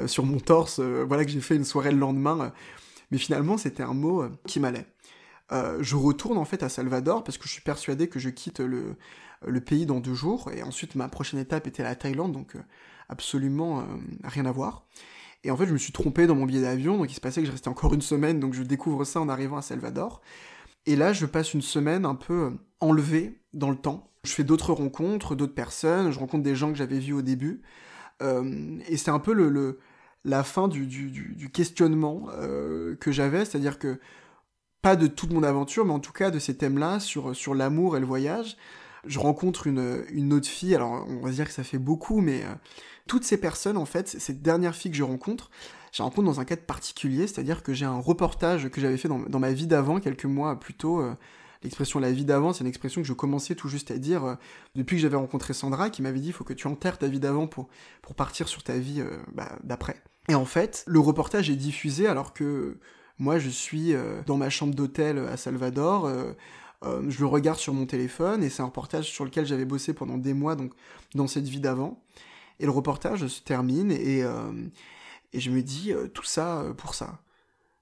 [0.07, 2.51] sur mon torse, voilà que j'ai fait une soirée le lendemain.
[3.11, 4.87] mais finalement c'était un mot qui m'allait.
[5.51, 8.59] Euh, je retourne en fait à Salvador parce que je suis persuadé que je quitte
[8.59, 8.97] le,
[9.61, 12.59] pays dans deux jours et ensuite ma prochaine étape était la Thaïlande donc euh,
[13.09, 13.83] absolument euh,
[14.23, 14.85] rien à voir.
[15.43, 17.41] Et en fait je me suis trompé dans mon billet d'avion donc il se passait
[17.41, 20.21] que je restais encore une semaine donc je découvre ça en arrivant à Salvador.
[20.85, 24.11] Et là je passe une semaine un peu enlevée dans le temps.
[24.23, 27.61] Je fais d'autres rencontres, d'autres personnes, je rencontre des gens que j'avais vus au début.
[28.21, 29.77] et c'est un peu
[30.23, 32.27] la fin du, questionnement
[32.99, 33.99] que j'avais, c'est-à-dire que
[34.81, 37.99] pas de toute mon aventure, mais en tout cas de ces thèmes-là, sur l'amour et
[37.99, 38.57] le voyage.
[39.07, 42.53] Je rencontre une, autre fille, alors on va dire que ça fait beaucoup, mais euh,
[43.07, 45.49] toutes ces personnes, en fait, cette dernière fille que je rencontre,
[45.91, 49.07] je la rencontre dans un cadre particulier, c'est-à-dire que j'ai un reportage que j'avais fait
[49.07, 50.99] dans, ma vie d'avant, quelques mois plus tôt.
[50.99, 51.13] Euh,
[51.63, 54.35] l'expression la vie d'avant, c'est une expression que je commençais tout juste à dire euh,
[54.75, 57.19] depuis que j'avais rencontré Sandra, qui m'avait dit il faut que tu enterres ta vie
[57.19, 57.67] d'avant pour,
[58.15, 60.01] partir sur ta vie bah, d'après.
[60.29, 62.77] Et en fait, le reportage est diffusé alors que
[63.17, 63.93] moi, je suis
[64.25, 66.11] dans ma chambre d'hôtel à Salvador,
[66.83, 69.93] euh, je le regarde sur mon téléphone, et c'est un reportage sur lequel j'avais bossé
[69.93, 70.73] pendant des mois, donc
[71.13, 72.01] dans cette vie d'avant.
[72.59, 74.19] Et le reportage se termine, et,
[75.33, 77.19] et je me dis, tout ça pour ça.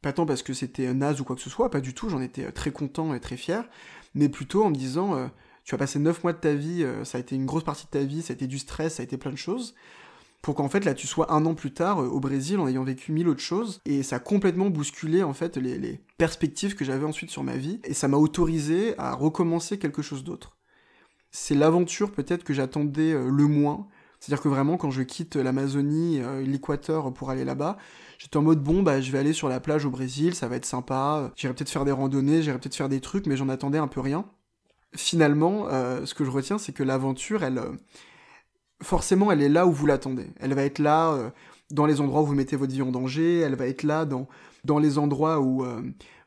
[0.01, 2.21] Pas tant parce que c'était naze ou quoi que ce soit, pas du tout, j'en
[2.21, 3.69] étais très content et très fier,
[4.15, 5.29] mais plutôt en me disant,
[5.63, 7.86] tu as passé 9 mois de ta vie, euh, ça a été une grosse partie
[7.86, 9.75] de ta vie, ça a été du stress, ça a été plein de choses,
[10.43, 12.84] pour qu'en fait là tu sois un an plus tard euh, au Brésil en ayant
[12.84, 17.06] vécu mille autres choses, et ça a complètement bousculé en fait les, perspectives que j'avais
[17.06, 20.58] ensuite sur ma vie, et ça m'a autorisé à recommencer quelque chose d'autre.
[21.32, 23.88] C'est l'aventure peut-être que j'attendais euh, le moins,
[24.19, 27.77] c'est-à-dire que vraiment, quand je quitte l'Amazonie, l'Équateur pour aller là-bas,
[28.17, 30.56] j'étais en mode bon, bah je vais aller sur la plage au Brésil, ça va
[30.56, 33.79] être sympa, j'irai peut-être faire des randonnées, j'irai peut-être faire des trucs, mais j'en attendais
[33.79, 34.25] un peu rien.
[34.95, 37.71] Finalement, euh, ce que je retiens, c'est que l'aventure, elle, euh,
[38.84, 40.28] forcément, elle est là où vous l'attendez.
[40.39, 41.30] Elle va être là euh,
[41.72, 43.39] dans les endroits où vous mettez votre vie en danger.
[43.39, 44.28] Elle va être là dans,
[44.63, 45.65] dans les endroits où,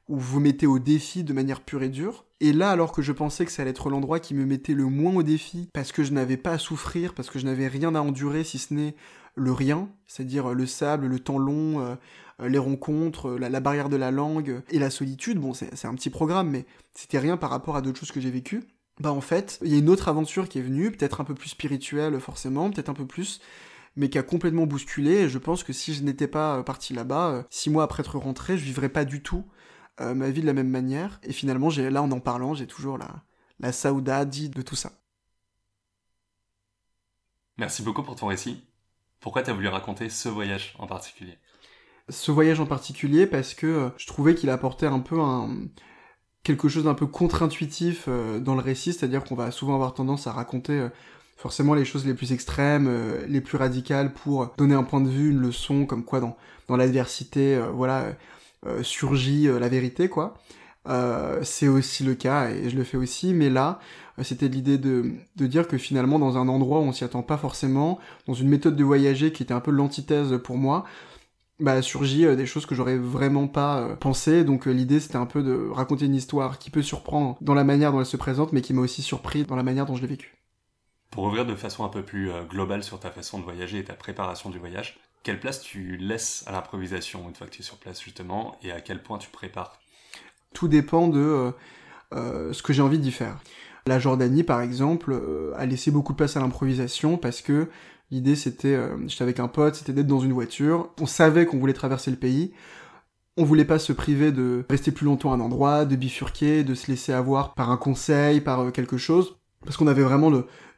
[0.09, 2.25] où vous mettez au défi de manière pure et dure.
[2.41, 4.87] Et là, alors que je pensais que ça allait être l'endroit qui me mettait le
[4.87, 7.95] moins au défi, parce que je n'avais pas à souffrir, parce que je n'avais rien
[7.95, 8.95] à endurer si ce n'est
[9.37, 11.95] le rien, c'est-à-dire le sable, le temps long, euh,
[12.49, 16.11] les rencontres, euh, la, barrière de la langue et la solitude, bon c'est un petit
[16.11, 18.65] programme, mais c'était rien par rapport à d'autres choses que j'ai vécues.
[19.01, 21.35] Bah en fait, il y a une autre aventure qui est venue, peut-être un peu
[21.35, 23.41] plus spirituelle forcément, peut-être un peu plus,
[23.95, 26.95] mais qui a complètement bousculé, et je pense que si je n'étais pas euh, parti
[26.95, 29.45] là-bas, six mois après être rentré, je vivrais pas du tout
[29.99, 33.25] ma vie de la même manière, et finalement, là en en parlant, j'ai toujours la,
[33.61, 34.93] la saudade de tout ça.
[37.57, 38.63] Merci beaucoup pour ton récit.
[39.21, 41.39] Pourquoi tu as voulu raconter ce voyage en particulier?
[42.11, 45.67] Ce voyage en particulier parce que euh, je trouvais qu'il apportait un peu un
[46.47, 50.29] quelque chose d'un peu contre-intuitif euh, dans le récit, c'est-à-dire qu'on va souvent avoir tendance
[50.29, 50.89] à raconter euh,
[51.37, 52.89] forcément les choses les plus extrêmes,
[53.29, 56.37] les plus radicales pour donner un point de vue, une leçon, comme quoi dans,
[56.69, 58.07] dans l'adversité, voilà,
[58.81, 60.39] surgit la vérité, quoi.
[61.43, 63.81] c'est aussi le cas et je le fais aussi, mais là,
[64.23, 67.37] c'était l'idée de, de dire que finalement, dans un endroit où on s'y attend pas
[67.37, 70.87] forcément, dans une méthode de voyager qui était un peu l'antithèse pour moi,
[71.59, 74.45] bah, surgit euh, des choses que j'aurais vraiment pas euh, pensé.
[74.45, 77.65] Donc euh, l'idée c'était un peu de raconter une histoire qui peut surprendre dans la
[77.65, 80.03] manière dont elle se présente, mais qui m'a aussi surpris dans la manière dont je
[80.03, 80.37] l'ai vécue.
[81.11, 83.95] Pour ouvrir de façon un peu plus globale sur ta façon de voyager et ta
[83.95, 87.79] préparation du voyage, quelle place tu laisses à l'improvisation une fois que tu es sur
[87.79, 89.79] place justement, et à quel point tu prépares?
[90.53, 91.53] Tout dépend de
[92.13, 93.39] ce que j'ai envie d'y faire.
[93.87, 95.19] La Jordanie, par exemple,
[95.57, 97.69] a laissé beaucoup de place à l'improvisation parce que
[98.11, 100.91] L'idée, c'était, euh, j'étais avec un pote, c'était d'être dans une voiture.
[101.01, 102.53] On savait qu'on voulait traverser le pays.
[103.37, 106.75] On voulait pas se priver de rester plus longtemps à un endroit, de bifurquer, de
[106.75, 109.37] se laisser avoir par un conseil, par euh, quelque chose.
[109.65, 110.31] Parce qu'on avait vraiment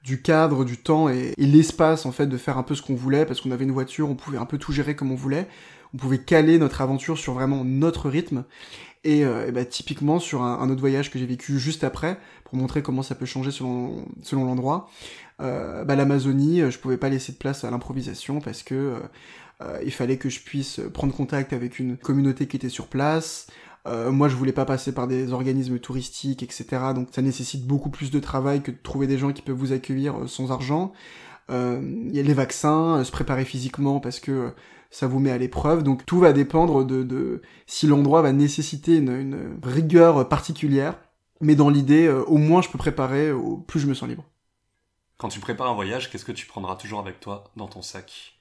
[0.03, 3.27] du cadre, du temps et, l'espace, en fait, de faire un peu ce qu'on voulait.
[3.27, 5.47] Parce qu'on avait une voiture, on pouvait un peu tout gérer comme on voulait.
[5.93, 8.45] On pouvait caler notre aventure sur vraiment notre rythme.
[9.05, 12.83] Et, euh, bah, typiquement sur un, autre voyage que j'ai vécu juste après, pour montrer
[12.83, 14.89] comment ça peut changer selon l'endroit,
[15.41, 18.95] euh, bah, l'Amazonie, euh, je pouvais pas laisser de place à l'improvisation parce que
[19.61, 23.49] euh, il fallait que je puisse prendre contact avec une communauté qui était sur place.
[23.87, 26.67] moi, je voulais pas passer par des organismes touristiques, etc.
[26.95, 29.73] Donc, ça nécessite beaucoup plus de travail que de trouver des gens qui peuvent vous
[29.73, 30.93] accueillir sans argent.
[31.51, 34.53] Il y a les vaccins, se préparer physiquement parce que
[34.91, 35.83] ça vous met à l'épreuve.
[35.83, 40.99] Donc, tout va dépendre de, de si l'endroit va nécessiter une, une, rigueur particulière.
[41.41, 44.25] Mais dans l'idée, au moins, je peux préparer, au plus je me sens libre.
[45.19, 48.39] Quand tu prépares un voyage, qu'est-ce que tu prendras toujours avec toi dans ton sac?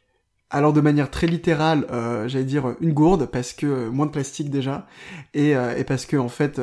[0.52, 4.12] Alors de manière très littérale, euh, j'allais dire une gourde parce que euh, moins de
[4.12, 4.88] plastique déjà
[5.34, 6.62] et, euh, et parce que en fait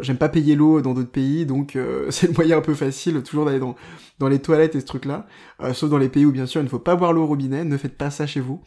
[0.00, 1.78] j'aime pas payer l'eau dans d'autres pays donc
[2.10, 3.74] c'est le moyen un peu facile toujours d'aller dans
[4.18, 5.26] dans les toilettes et ce truc là
[5.72, 7.64] sauf dans les pays où bien sûr il ne faut pas boire l'eau au robinet
[7.64, 8.60] ne faites pas ça chez vous.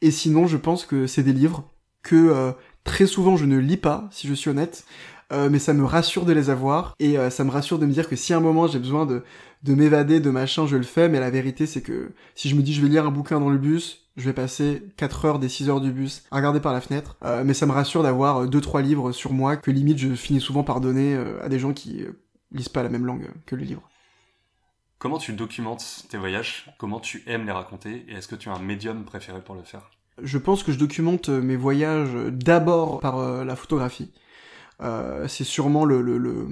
[0.00, 1.64] Et sinon je pense que c'est des livres
[2.02, 4.86] que très souvent je ne lis pas si je suis honnête.
[5.32, 8.16] Mais ça me rassure de les avoir et ça me rassure de me dire que
[8.16, 9.22] si à un moment j'ai besoin de
[9.62, 12.62] de m'évader, de machin, je le fais, mais la vérité c'est que si je me
[12.62, 15.48] dis je vais lire un bouquin dans le bus, je vais passer 4 heures des
[15.48, 18.46] 6 heures du bus à regarder par la fenêtre, euh, mais ça me rassure d'avoir
[18.46, 21.72] 2-3 livres sur moi que limite je finis souvent par donner euh, à des gens
[21.72, 22.12] qui euh,
[22.52, 23.82] lisent pas la même langue que le livre.
[24.98, 26.70] Comment tu documentes tes voyages?
[26.78, 28.06] Comment tu aimes les raconter?
[28.08, 29.90] Et est-ce que tu as un médium préféré pour le faire?
[30.22, 34.14] Je pense que je documente mes voyages d'abord par la photographie.
[35.28, 36.48] c'est sûrement le, le, le,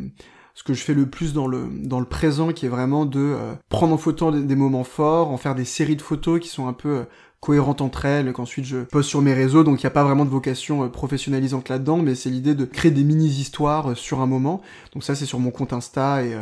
[0.54, 3.18] ce que je fais le plus dans le, dans le présent, qui est vraiment de
[3.18, 6.68] euh, prendre en photo des, moments forts, en faire des séries de photos qui sont
[6.68, 7.04] un peu euh,
[7.40, 10.24] cohérentes entre elles, qu'ensuite je poste sur mes réseaux, donc il n'y a pas vraiment
[10.24, 14.62] de vocation euh, professionnalisante là-dedans, mais c'est l'idée de créer des mini-histoires sur un moment.
[14.92, 16.38] Donc ça c'est sur mon compte Insta, et,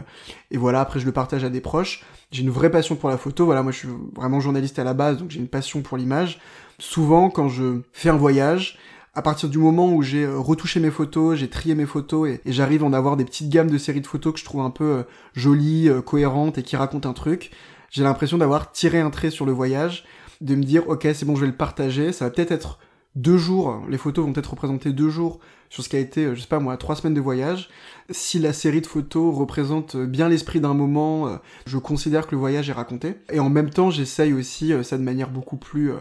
[0.50, 2.04] et voilà, après je le partage à des proches.
[2.30, 4.92] J'ai une vraie passion pour la photo, voilà, moi je suis vraiment journaliste à la
[4.92, 6.38] base, donc j'ai une passion pour l'image.
[6.78, 8.78] Souvent quand je fais un voyage,
[9.14, 12.40] à partir du moment où j'ai euh, retouché mes photos, j'ai trié mes photos et,
[12.46, 14.70] j'arrive à en avoir des petites gammes de séries de photos que je trouve un
[14.70, 15.02] peu euh,
[15.34, 17.50] jolies, euh, cohérentes et qui racontent un truc,
[17.90, 20.04] j'ai l'impression d'avoir tiré un trait sur le voyage,
[20.40, 22.78] de me dire ok c'est bon je vais le partager, ça va peut-être être
[23.14, 26.40] deux jours, les photos vont peut-être représenter deux jours sur ce qui a été, je
[26.40, 27.68] sais pas moi, trois semaines de voyage.
[28.08, 32.70] Si la série de photos représente bien l'esprit d'un moment, je considère que le voyage
[32.70, 33.16] est raconté.
[33.30, 35.92] Et en même temps, j'essaye aussi ça de manière beaucoup plus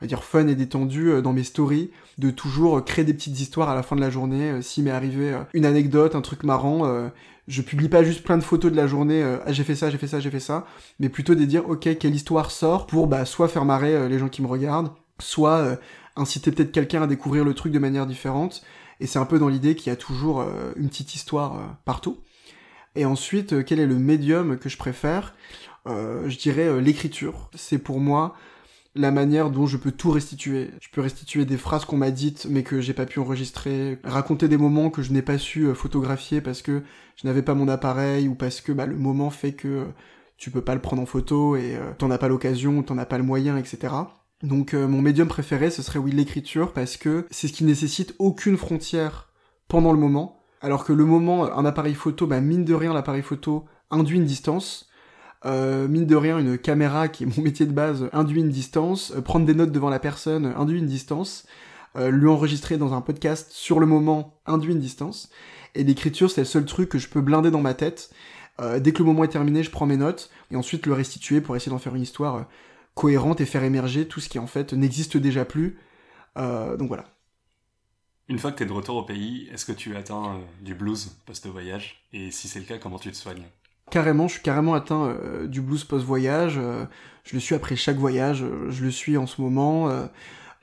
[0.00, 3.38] on va dire fun et détendu euh, dans mes stories, de toujours créer des petites
[3.38, 4.50] histoires à la fin de la journée.
[4.50, 7.10] Euh, s'il m'est arrivé euh, une anecdote, un truc marrant,
[7.48, 9.98] je publie pas juste plein de photos de la journée, ah j'ai fait ça, j'ai
[9.98, 10.66] fait ça, j'ai fait ça,
[11.00, 14.28] mais plutôt de dire ok quelle histoire sort pour bah soit faire marrer les gens
[14.28, 15.78] qui me regardent, soit
[16.16, 18.62] inciter peut-être quelqu'un à découvrir le truc de manière différente.
[19.00, 20.44] Et c'est un peu dans l'idée qu'il y a toujours
[20.76, 22.18] une petite histoire partout.
[22.94, 25.34] Et ensuite, quel est le médium que je préfère?
[25.86, 27.50] Je dirais l'écriture.
[27.56, 28.36] C'est pour moi
[28.94, 30.70] la manière dont je peux tout restituer.
[30.80, 34.48] Je peux restituer des phrases qu'on m'a dites mais que j'ai pas pu enregistrer, raconter
[34.48, 36.82] des moments que je n'ai pas su euh, photographier parce que
[37.16, 39.84] je n'avais pas mon appareil ou parce que bah, le moment fait que euh,
[40.36, 43.06] tu peux pas le prendre en photo et euh, t'en as pas l'occasion, t'en as
[43.06, 43.94] pas le moyen, etc.
[44.42, 48.56] Donc mon médium préféré ce serait oui l'écriture parce que c'est ce qui nécessite aucune
[48.56, 49.28] frontière
[49.68, 53.20] pendant le moment, alors que le moment, un appareil photo, bah mine de rien l'appareil
[53.20, 54.89] photo induit une distance,
[55.46, 59.12] euh, mine de rien, une caméra qui est mon métier de base induit une distance.
[59.16, 61.46] Euh, prendre des notes devant la personne induit une distance.
[61.96, 65.30] Euh, lui enregistrer dans un podcast sur le moment induit une distance.
[65.74, 68.10] Et l'écriture, c'est le seul truc que je peux blinder dans ma tête.
[68.80, 71.56] dès que le moment est terminé, je prends mes notes et ensuite le restituer pour
[71.56, 72.46] essayer d'en faire une histoire
[72.94, 75.78] cohérente et faire émerger tout ce qui en fait n'existe déjà plus.
[76.36, 77.06] donc voilà.
[78.28, 81.16] Une fois que tu es de retour au pays, est-ce que tu atteins du blues
[81.24, 82.04] post-voyage?
[82.12, 83.44] Et si c'est le cas, comment tu te soignes?
[83.90, 86.54] Carrément, je suis carrément atteint euh, du blues post-voyage.
[86.58, 86.84] Euh,
[87.24, 89.90] je le suis après chaque voyage, euh, je le suis en ce moment.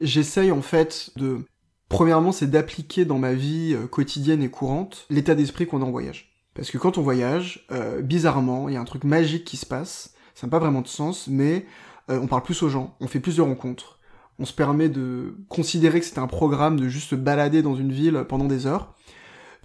[0.02, 1.46] J'essaye en fait de...
[1.90, 6.34] Premièrement, c'est d'appliquer dans ma vie quotidienne et courante l'état d'esprit qu'on a en voyage.
[6.54, 7.66] Parce que quand on voyage,
[8.04, 10.14] bizarrement, il y a un truc magique qui se passe.
[10.36, 11.66] Ça n'a pas vraiment de sens, mais
[12.10, 14.00] on parle plus aux gens, on fait plus de rencontres.
[14.38, 17.94] On se permet de considérer que c'est un programme de juste se balader dans une
[17.94, 18.94] ville pendant des heures.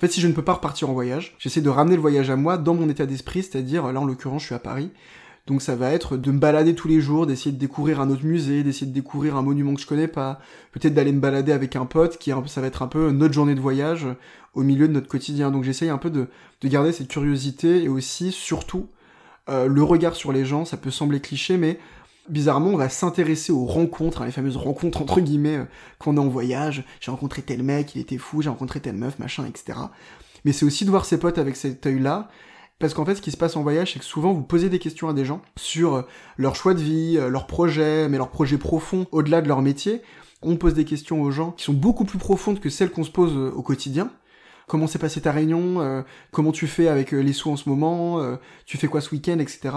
[0.03, 2.35] Fait, si je ne peux pas repartir en voyage, j'essaie de ramener le voyage à
[2.35, 4.91] moi dans mon état d'esprit, c'est-à-dire, là en l'occurrence, je suis à Paris.
[5.47, 8.25] Donc ça va être de me balader tous les jours, d'essayer de découvrir un autre
[8.25, 10.41] musée, d'essayer de découvrir un monument que je connais pas,
[10.73, 13.55] peut-être d'aller me balader avec un pote, qui ça va être un peu notre journée
[13.55, 14.09] de voyage
[14.55, 15.53] au milieu de notre quotidien.
[15.53, 16.27] Donc j'essaye un peu de,
[16.65, 18.89] garder cette curiosité et aussi, surtout,
[19.49, 21.79] euh, le regard sur les gens, ça peut sembler cliché, mais
[22.29, 25.65] bizarrement, on va s'intéresser aux rencontres, hein, les fameuses rencontres entre guillemets euh,
[25.99, 26.85] qu'on a en voyage.
[27.01, 29.79] J'ai rencontré tel mec, il était fou, j'ai rencontré telle meuf, machin, etc.
[30.45, 32.29] Mais c'est aussi de voir ses potes avec cet œil-là,
[32.79, 34.79] parce qu'en fait, ce qui se passe en voyage, c'est que souvent vous posez des
[34.79, 36.03] questions à des gens sur euh,
[36.37, 40.03] leur choix de vie, euh, leurs projets, mais leurs projets profonds au-delà de leur métier.
[40.43, 43.13] On pose des questions aux gens qui sont beaucoup plus profondes que celles qu'on se
[43.13, 44.11] pose au quotidien.
[44.67, 48.21] Comment s'est passée ta réunion Comment tu fais avec les sous en ce moment
[48.67, 49.71] Tu fais quoi ce week-end, etc.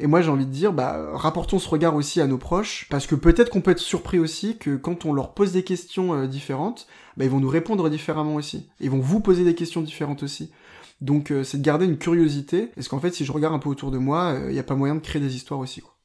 [0.00, 3.06] Et moi, j'ai envie de dire, bah, rapportons ce regard aussi à nos proches, parce
[3.06, 6.26] que peut-être qu'on peut être surpris aussi que quand on leur pose des questions euh,
[6.26, 8.68] différentes, bah, ils vont nous répondre différemment aussi.
[8.80, 10.52] Ils vont vous poser des questions différentes aussi.
[11.00, 13.68] Donc, euh, c'est de garder une curiosité, parce qu'en fait, si je regarde un peu
[13.68, 15.80] autour de moi, il euh, n'y a pas moyen de créer des histoires aussi.
[15.80, 15.96] Quoi.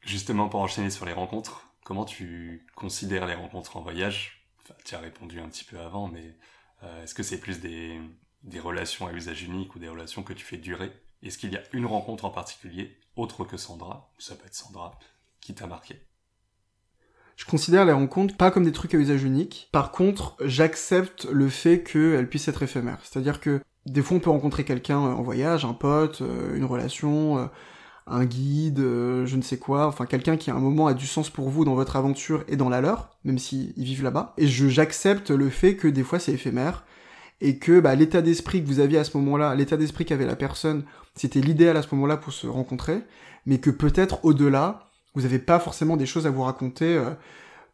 [0.00, 4.46] Justement, pour enchaîner sur les rencontres, comment tu considères les rencontres en voyage?
[4.62, 6.34] Enfin, Tu as répondu un petit peu avant, mais
[7.02, 8.00] est-ce que c'est plus des,
[8.42, 10.90] des relations à usage unique ou des relations que tu fais durer?
[11.22, 14.54] Est-ce qu'il y a une rencontre en particulier, autre que Sandra, ou ça peut être
[14.54, 14.98] Sandra,
[15.40, 16.00] qui t'a marqué?
[17.36, 19.68] Je considère les rencontres pas comme des trucs à usage unique.
[19.72, 23.00] Par contre, j'accepte le fait qu'elles puissent être éphémères.
[23.02, 27.38] C'est-à-dire que des fois, on peut rencontrer quelqu'un en voyage, un pote, euh, une relation,
[27.38, 27.46] euh,
[28.06, 31.06] un guide, euh, je ne sais quoi, enfin quelqu'un qui à un moment a du
[31.06, 34.34] sens pour vous dans votre aventure et dans la leur, même s'ils vivent là-bas.
[34.36, 36.84] Et j'accepte le fait que des fois c'est éphémère,
[37.40, 40.36] et que bah, l'état d'esprit que vous aviez à ce moment-là, l'état d'esprit qu'avait la
[40.36, 43.02] personne, c'était l'idéal à ce moment-là pour se rencontrer,
[43.46, 47.10] mais que peut-être au-delà, vous n'avez pas forcément des choses à vous raconter euh,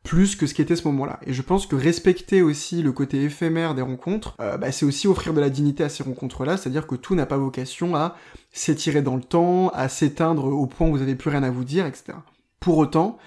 [0.05, 1.18] plus que ce qui était ce moment-là.
[1.26, 5.09] Et je pense que respecter aussi le côté éphémère des rencontres, euh, bah, c'est aussi
[5.09, 8.16] offrir de la dignité à ces rencontres-là, c'est-à-dire que tout n'a pas vocation à
[8.52, 11.64] s'étirer dans le temps, à s'éteindre au point où vous n'avez plus rien à vous
[11.64, 12.14] dire, etc.
[12.61, 13.18] Pour autant,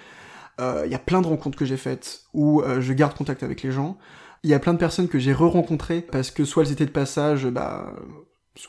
[0.60, 3.62] euh, il y a plein de rencontres que j'ai faites où je garde contact avec
[3.62, 3.98] les gens,
[4.42, 6.90] il y a plein de personnes que j'ai re-rencontrées parce que soit elles étaient de
[6.90, 7.92] passage, bah,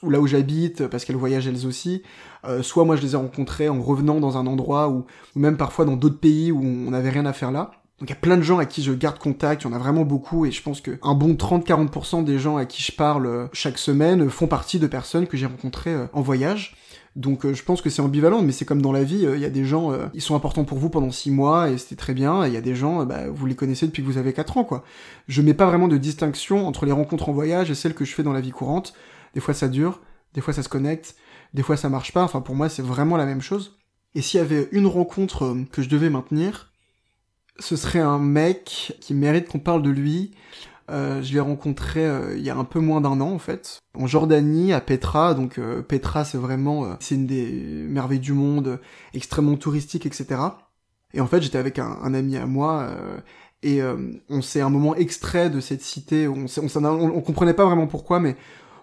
[0.03, 2.03] ou là où j'habite, parce qu'elles voyagent elles aussi,
[2.45, 5.05] euh, soit moi je les ai rencontrées en revenant dans un endroit ou,
[5.35, 7.71] même parfois dans d'autres pays où on n'avait rien à faire là.
[7.99, 9.75] Donc il y a plein de gens à qui je garde contact, il y en
[9.75, 13.27] a vraiment beaucoup, et je pense qu'un bon 30-40% des gens à qui je parle
[13.27, 16.75] euh, chaque semaine font partie de personnes que j'ai rencontrées euh, en voyage.
[17.15, 19.41] Donc euh, je pense que c'est ambivalent, mais c'est comme dans la vie, euh, il
[19.41, 21.97] y a des gens, euh, ils sont importants pour vous pendant 6 mois et c'était
[21.97, 24.17] très bien, et il y a des gens, bah, vous les connaissez depuis que vous
[24.17, 24.85] avez 4 ans, quoi.
[25.27, 28.13] Je mets pas vraiment de distinction entre les rencontres en voyage et celles que je
[28.13, 28.93] fais dans la vie courante.
[29.33, 29.99] Des fois ça dure,
[30.33, 31.15] des fois ça se connecte,
[31.53, 33.77] des fois ça marche pas, enfin pour moi c'est vraiment la même chose.
[34.15, 36.71] Et s'il y avait une rencontre que je devais maintenir,
[37.59, 40.31] Ce serait un mec qui mérite qu'on parle de lui.
[40.89, 43.79] Euh, je l'ai rencontré euh, il y a un peu moins d'un an en fait,
[43.97, 45.33] en Jordanie, à Petra.
[45.33, 47.51] Donc euh, Petra, c'est vraiment, c'est une des
[47.87, 48.79] merveilles du monde,
[49.13, 50.41] extrêmement touristique, etc.
[51.13, 52.89] Et en fait, j'étais avec un, ami à moi
[53.63, 53.81] et
[54.29, 56.25] on s'est un moment extrait de cette cité.
[56.29, 58.37] On, on, on, comprenait pas vraiment pourquoi, mais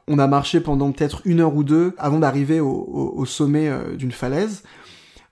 [0.09, 4.13] on a marché pendant peut-être une heure ou deux avant d'arriver au, au, sommet d'une
[4.13, 4.63] falaise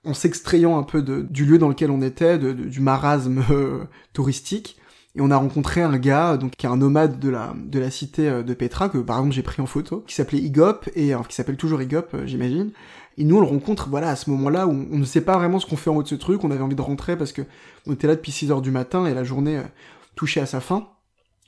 [0.05, 3.45] en s'extrayant un peu du lieu dans lequel on était, de, du marasme
[4.15, 4.79] touristique
[5.17, 7.91] et on a rencontré un gars donc qui est un nomade de la de la
[7.91, 11.13] cité euh, de Petra que par exemple j'ai pris en photo qui s'appelait Igop et
[11.29, 12.71] qui s'appelle toujours Igop euh, j'imagine
[13.19, 15.59] et nous on le rencontre voilà à ce moment-là où on ne sait pas vraiment
[15.59, 17.43] ce qu'on fait en haut de ce truc on avait envie de rentrer parce que
[17.87, 19.65] on était là depuis 6 heures du matin et la journée euh,
[20.15, 20.89] touchait à sa fin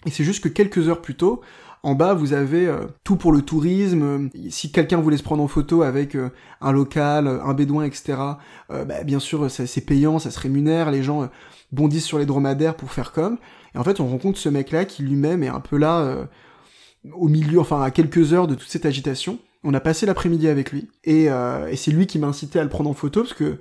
[0.07, 1.43] et c'est juste que quelques heures plus tôt
[1.85, 2.69] en bas, vous avez
[3.05, 4.31] tout pour le tourisme.
[4.51, 6.17] Si quelqu'un voulait se prendre en photo avec
[6.61, 8.19] un local, un bédouin, etc.,
[8.69, 10.91] bah, bien sûr, c'est payant, ça se rémunère.
[10.91, 11.31] Les gens
[11.71, 13.39] bondissent sur les dromadaires pour faire comme.
[13.75, 16.25] Et en fait, on rencontre ce mec-là qui lui-même est un peu là, euh,
[17.13, 19.39] au milieu, enfin à quelques heures de toute cette agitation.
[19.65, 22.63] On a passé l'après-midi avec lui, et, euh, et c'est lui qui m'a incité à
[22.63, 23.59] le prendre en photo, parce que,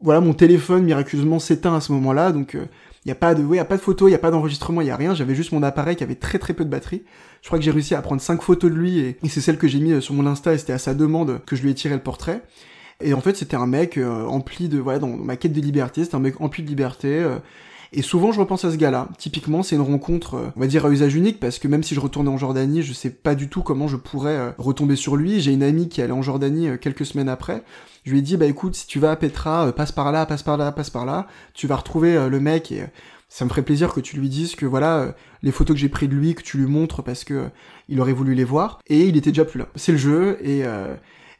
[0.00, 2.66] voilà, mon téléphone miraculeusement s'éteint à ce moment-là, donc il euh,
[3.06, 4.80] n'y a pas de, ouais, y a pas de photo, il y a pas d'enregistrement,
[4.80, 5.14] il y a rien.
[5.14, 7.02] J'avais juste mon appareil qui avait très très peu de batterie.
[7.42, 9.68] Je crois que j'ai réussi à prendre cinq photos de lui, et, c'est celle que
[9.68, 11.94] j'ai mis sur mon Insta, et c'était à sa demande que je lui ai tiré
[11.94, 12.42] le portrait.
[13.02, 16.14] Et en fait, c'était un mec empli de, voilà, dans ma quête de liberté, c'était
[16.14, 17.22] un mec empli de liberté.
[17.96, 19.08] Et souvent, je repense à ce gars-là.
[19.18, 21.94] Typiquement, c'est une rencontre, euh, on va dire, à usage unique, parce que même si
[21.94, 25.14] je retournais en Jordanie, je sais pas du tout comment je pourrais euh, retomber sur
[25.14, 25.40] lui.
[25.40, 27.62] J'ai une amie qui allait en Jordanie euh, quelques semaines après.
[28.02, 30.42] Je lui ai dit, bah écoute, si tu vas à Petra, passe par là, passe
[30.42, 31.28] par là, passe par là.
[31.54, 32.84] Tu vas retrouver le mec et
[33.30, 36.10] ça me ferait plaisir que tu lui dises que voilà, les photos que j'ai prises
[36.10, 37.48] de lui, que tu lui montres parce que
[37.88, 38.80] il aurait voulu les voir.
[38.88, 39.68] Et il était déjà plus là.
[39.74, 40.64] C'est le jeu et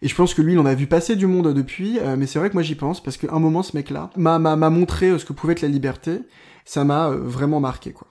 [0.02, 2.26] et je pense que lui, il en a vu passer du monde depuis, euh, mais
[2.26, 5.10] c'est vrai que moi j'y pense, parce qu'à un moment, ce mec-là m'a, m'a, montré
[5.10, 6.20] euh, ce que pouvait être la liberté.
[6.64, 8.08] Ça m'a euh, vraiment marqué, quoi.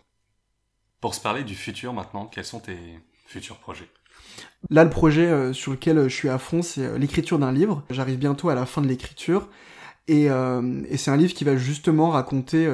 [1.01, 2.77] Pour se parler du futur maintenant, quels sont tes
[3.25, 3.89] futurs projets?
[4.69, 7.83] Là, le projet sur lequel je suis à fond, c'est l'écriture d'un livre.
[7.89, 9.49] J'arrive bientôt à la fin de l'écriture.
[10.07, 12.71] Et, et c'est un livre qui va justement raconter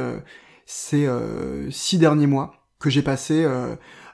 [0.67, 1.09] ces
[1.71, 3.47] six derniers mois que j'ai passé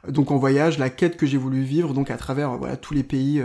[0.08, 3.04] donc en voyage, la quête que j'ai voulu vivre donc à travers voilà tous les
[3.04, 3.44] pays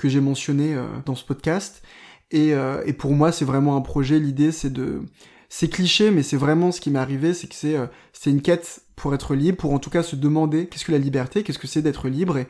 [0.00, 1.82] que j'ai mentionné euh, dans ce podcast.
[2.30, 4.18] Et, euh, et pour moi, c'est vraiment un projet.
[4.18, 5.02] L'idée, c'est de
[5.48, 8.40] c'est cliché, mais c'est vraiment ce qui m'est arrivé, c'est que c'est euh, c'est une
[8.40, 11.58] quête pour être libre, pour en tout cas se demander qu'est-ce que la liberté, qu'est-ce
[11.58, 12.38] que c'est d'être libre.
[12.38, 12.46] Et,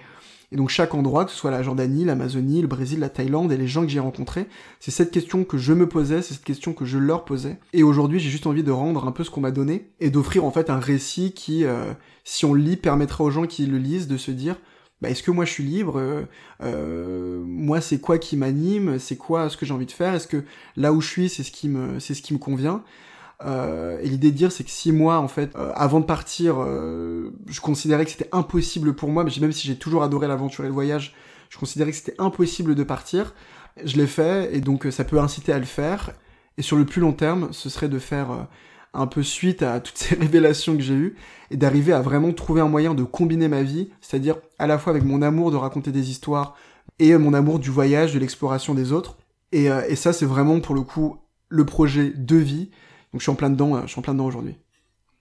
[0.53, 3.68] donc chaque endroit, que ce soit la Jordanie, l'Amazonie, le Brésil, la Thaïlande et les
[3.68, 4.46] gens que j'ai rencontrés,
[4.80, 7.57] c'est cette question que je me posais, c'est cette question que je leur posais.
[7.72, 10.44] Et aujourd'hui, j'ai juste envie de rendre un peu ce qu'on m'a donné et d'offrir
[10.44, 11.64] en fait un récit qui,
[12.24, 14.57] si on le lit, permettra aux gens qui le lisent de se dire
[15.01, 16.22] bah, est-ce que moi je suis libre euh,
[16.62, 20.26] euh, Moi, c'est quoi qui m'anime C'est quoi ce que j'ai envie de faire Est-ce
[20.26, 20.44] que
[20.76, 22.82] là où je suis, c'est ce qui me, c'est ce qui me convient
[23.44, 27.61] euh, Et l'idée de dire, c'est que si moi, en fait, avant de partir, je
[27.61, 31.14] considérais que c'était impossible pour moi, même si j'ai toujours adoré l'aventure et le voyage,
[31.48, 33.34] je considérais que c'était impossible de partir.
[33.82, 36.12] Je l'ai fait, et donc ça peut inciter à le faire.
[36.59, 38.48] Et sur le plus long terme, ce serait de faire
[38.93, 41.16] un peu suite à toutes ces révélations que j'ai eues,
[41.51, 44.91] et d'arriver à vraiment trouver un moyen de combiner ma vie, c'est-à-dire à la fois
[44.91, 46.57] avec mon amour de raconter des histoires
[46.99, 49.16] et mon amour du voyage, de l'exploration des autres.
[49.53, 51.18] Et, euh, ça, c'est vraiment pour le coup
[51.49, 52.70] le projet de vie.
[53.12, 54.57] Donc je suis en plein dedans, euh, je suis en plein dedans aujourd'hui.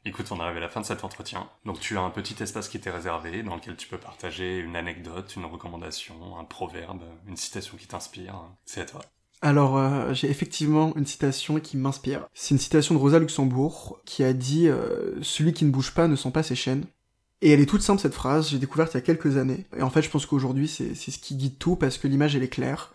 [0.05, 1.49] Écoute, on arrive à la fin de cet entretien.
[1.65, 4.75] Donc tu as un petit espace qui t'est réservé dans lequel tu peux partager une
[4.75, 8.35] anecdote, une recommandation, un proverbe, une citation qui t'inspire.
[8.65, 9.01] C'est à toi.
[9.41, 12.27] Alors, euh, j'ai effectivement une citation qui m'inspire.
[12.33, 16.07] C'est une citation de Rosa Luxembourg qui a dit euh, Celui qui ne bouge pas
[16.07, 16.85] ne sent pas ses chaînes».
[17.41, 19.65] Et elle est toute simple cette phrase, j'ai découverte il y a quelques années.
[19.77, 22.43] Et en fait, je pense qu'aujourd'hui, c'est ce qui guide tout parce que l'image, elle
[22.43, 22.93] est claire.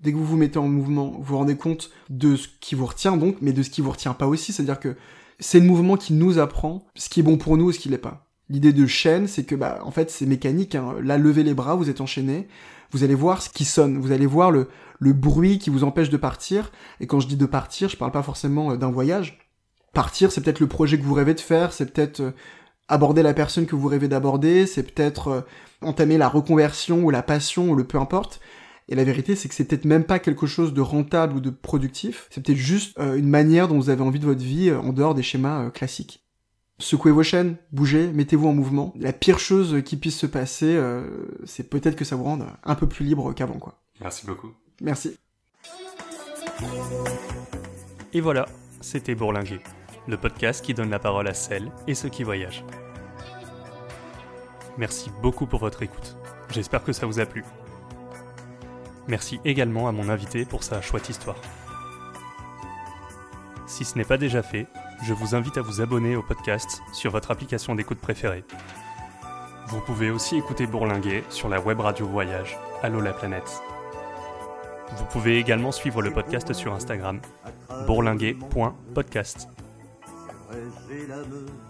[0.00, 2.86] Dès que vous vous mettez en mouvement, vous vous rendez compte de ce qui vous
[2.86, 4.54] retient donc, mais de ce qui vous retient pas aussi.
[4.54, 4.96] C'est-à-dire que
[5.38, 7.90] c'est le mouvement qui nous apprend ce qui est bon pour nous et ce qui
[7.90, 8.26] l'est pas.
[8.48, 10.74] L'idée de chaîne, c'est que, bah, en fait, c'est mécanique.
[10.74, 10.94] Hein.
[11.02, 12.48] Là, levez les bras, vous êtes enchaîné.
[12.92, 13.98] Vous allez voir ce qui sonne.
[13.98, 14.68] Vous allez voir le,
[15.02, 16.70] le bruit qui vous empêche de partir.
[17.00, 19.40] Et quand je dis de partir, je parle pas forcément euh, d'un voyage.
[19.92, 22.30] Partir, c'est peut-être le projet que vous rêvez de faire, c'est peut-être euh,
[22.88, 25.40] aborder la personne que vous rêvez d'aborder, c'est peut-être euh,
[25.82, 28.40] entamer la reconversion ou la passion ou le peu importe.
[28.88, 31.50] Et la vérité, c'est que c'est peut-être même pas quelque chose de rentable ou de
[31.50, 35.14] productif, c'est peut-être juste une manière dont vous avez envie de votre vie en dehors
[35.14, 36.21] des schémas classiques.
[36.78, 38.92] Secouez vos chaînes, bougez, mettez-vous en mouvement.
[38.96, 40.80] La pire chose qui puisse se passer,
[41.44, 43.82] c'est peut-être que ça vous rende un peu plus libre qu'avant, quoi.
[44.00, 44.50] Merci beaucoup.
[44.80, 45.16] Merci.
[48.12, 48.46] Et voilà,
[48.80, 49.60] c'était Bourlinguer,
[50.08, 52.64] le podcast qui donne la parole à celles et ceux qui voyagent.
[54.76, 56.16] Merci beaucoup pour votre écoute.
[56.50, 57.44] J'espère que ça vous a plu.
[59.06, 61.36] Merci également à mon invité pour sa chouette histoire.
[63.66, 64.66] Si ce n'est pas déjà fait,
[65.02, 68.44] je vous invite à vous abonner au podcast sur votre application d'écoute préférée.
[69.66, 72.56] Vous pouvez aussi écouter Bourlinguer sur la web radio Voyage.
[72.82, 73.62] Allô la planète.
[74.96, 77.20] Vous pouvez également suivre le podcast sur Instagram,
[77.86, 79.48] bourlinguer.podcast.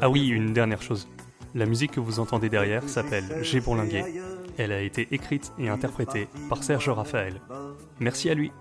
[0.00, 1.08] Ah oui, une dernière chose.
[1.54, 4.04] La musique que vous entendez derrière s'appelle J'ai Bourlinguer.
[4.58, 7.40] Elle a été écrite et interprétée par Serge Raphaël.
[8.00, 8.52] Merci à lui.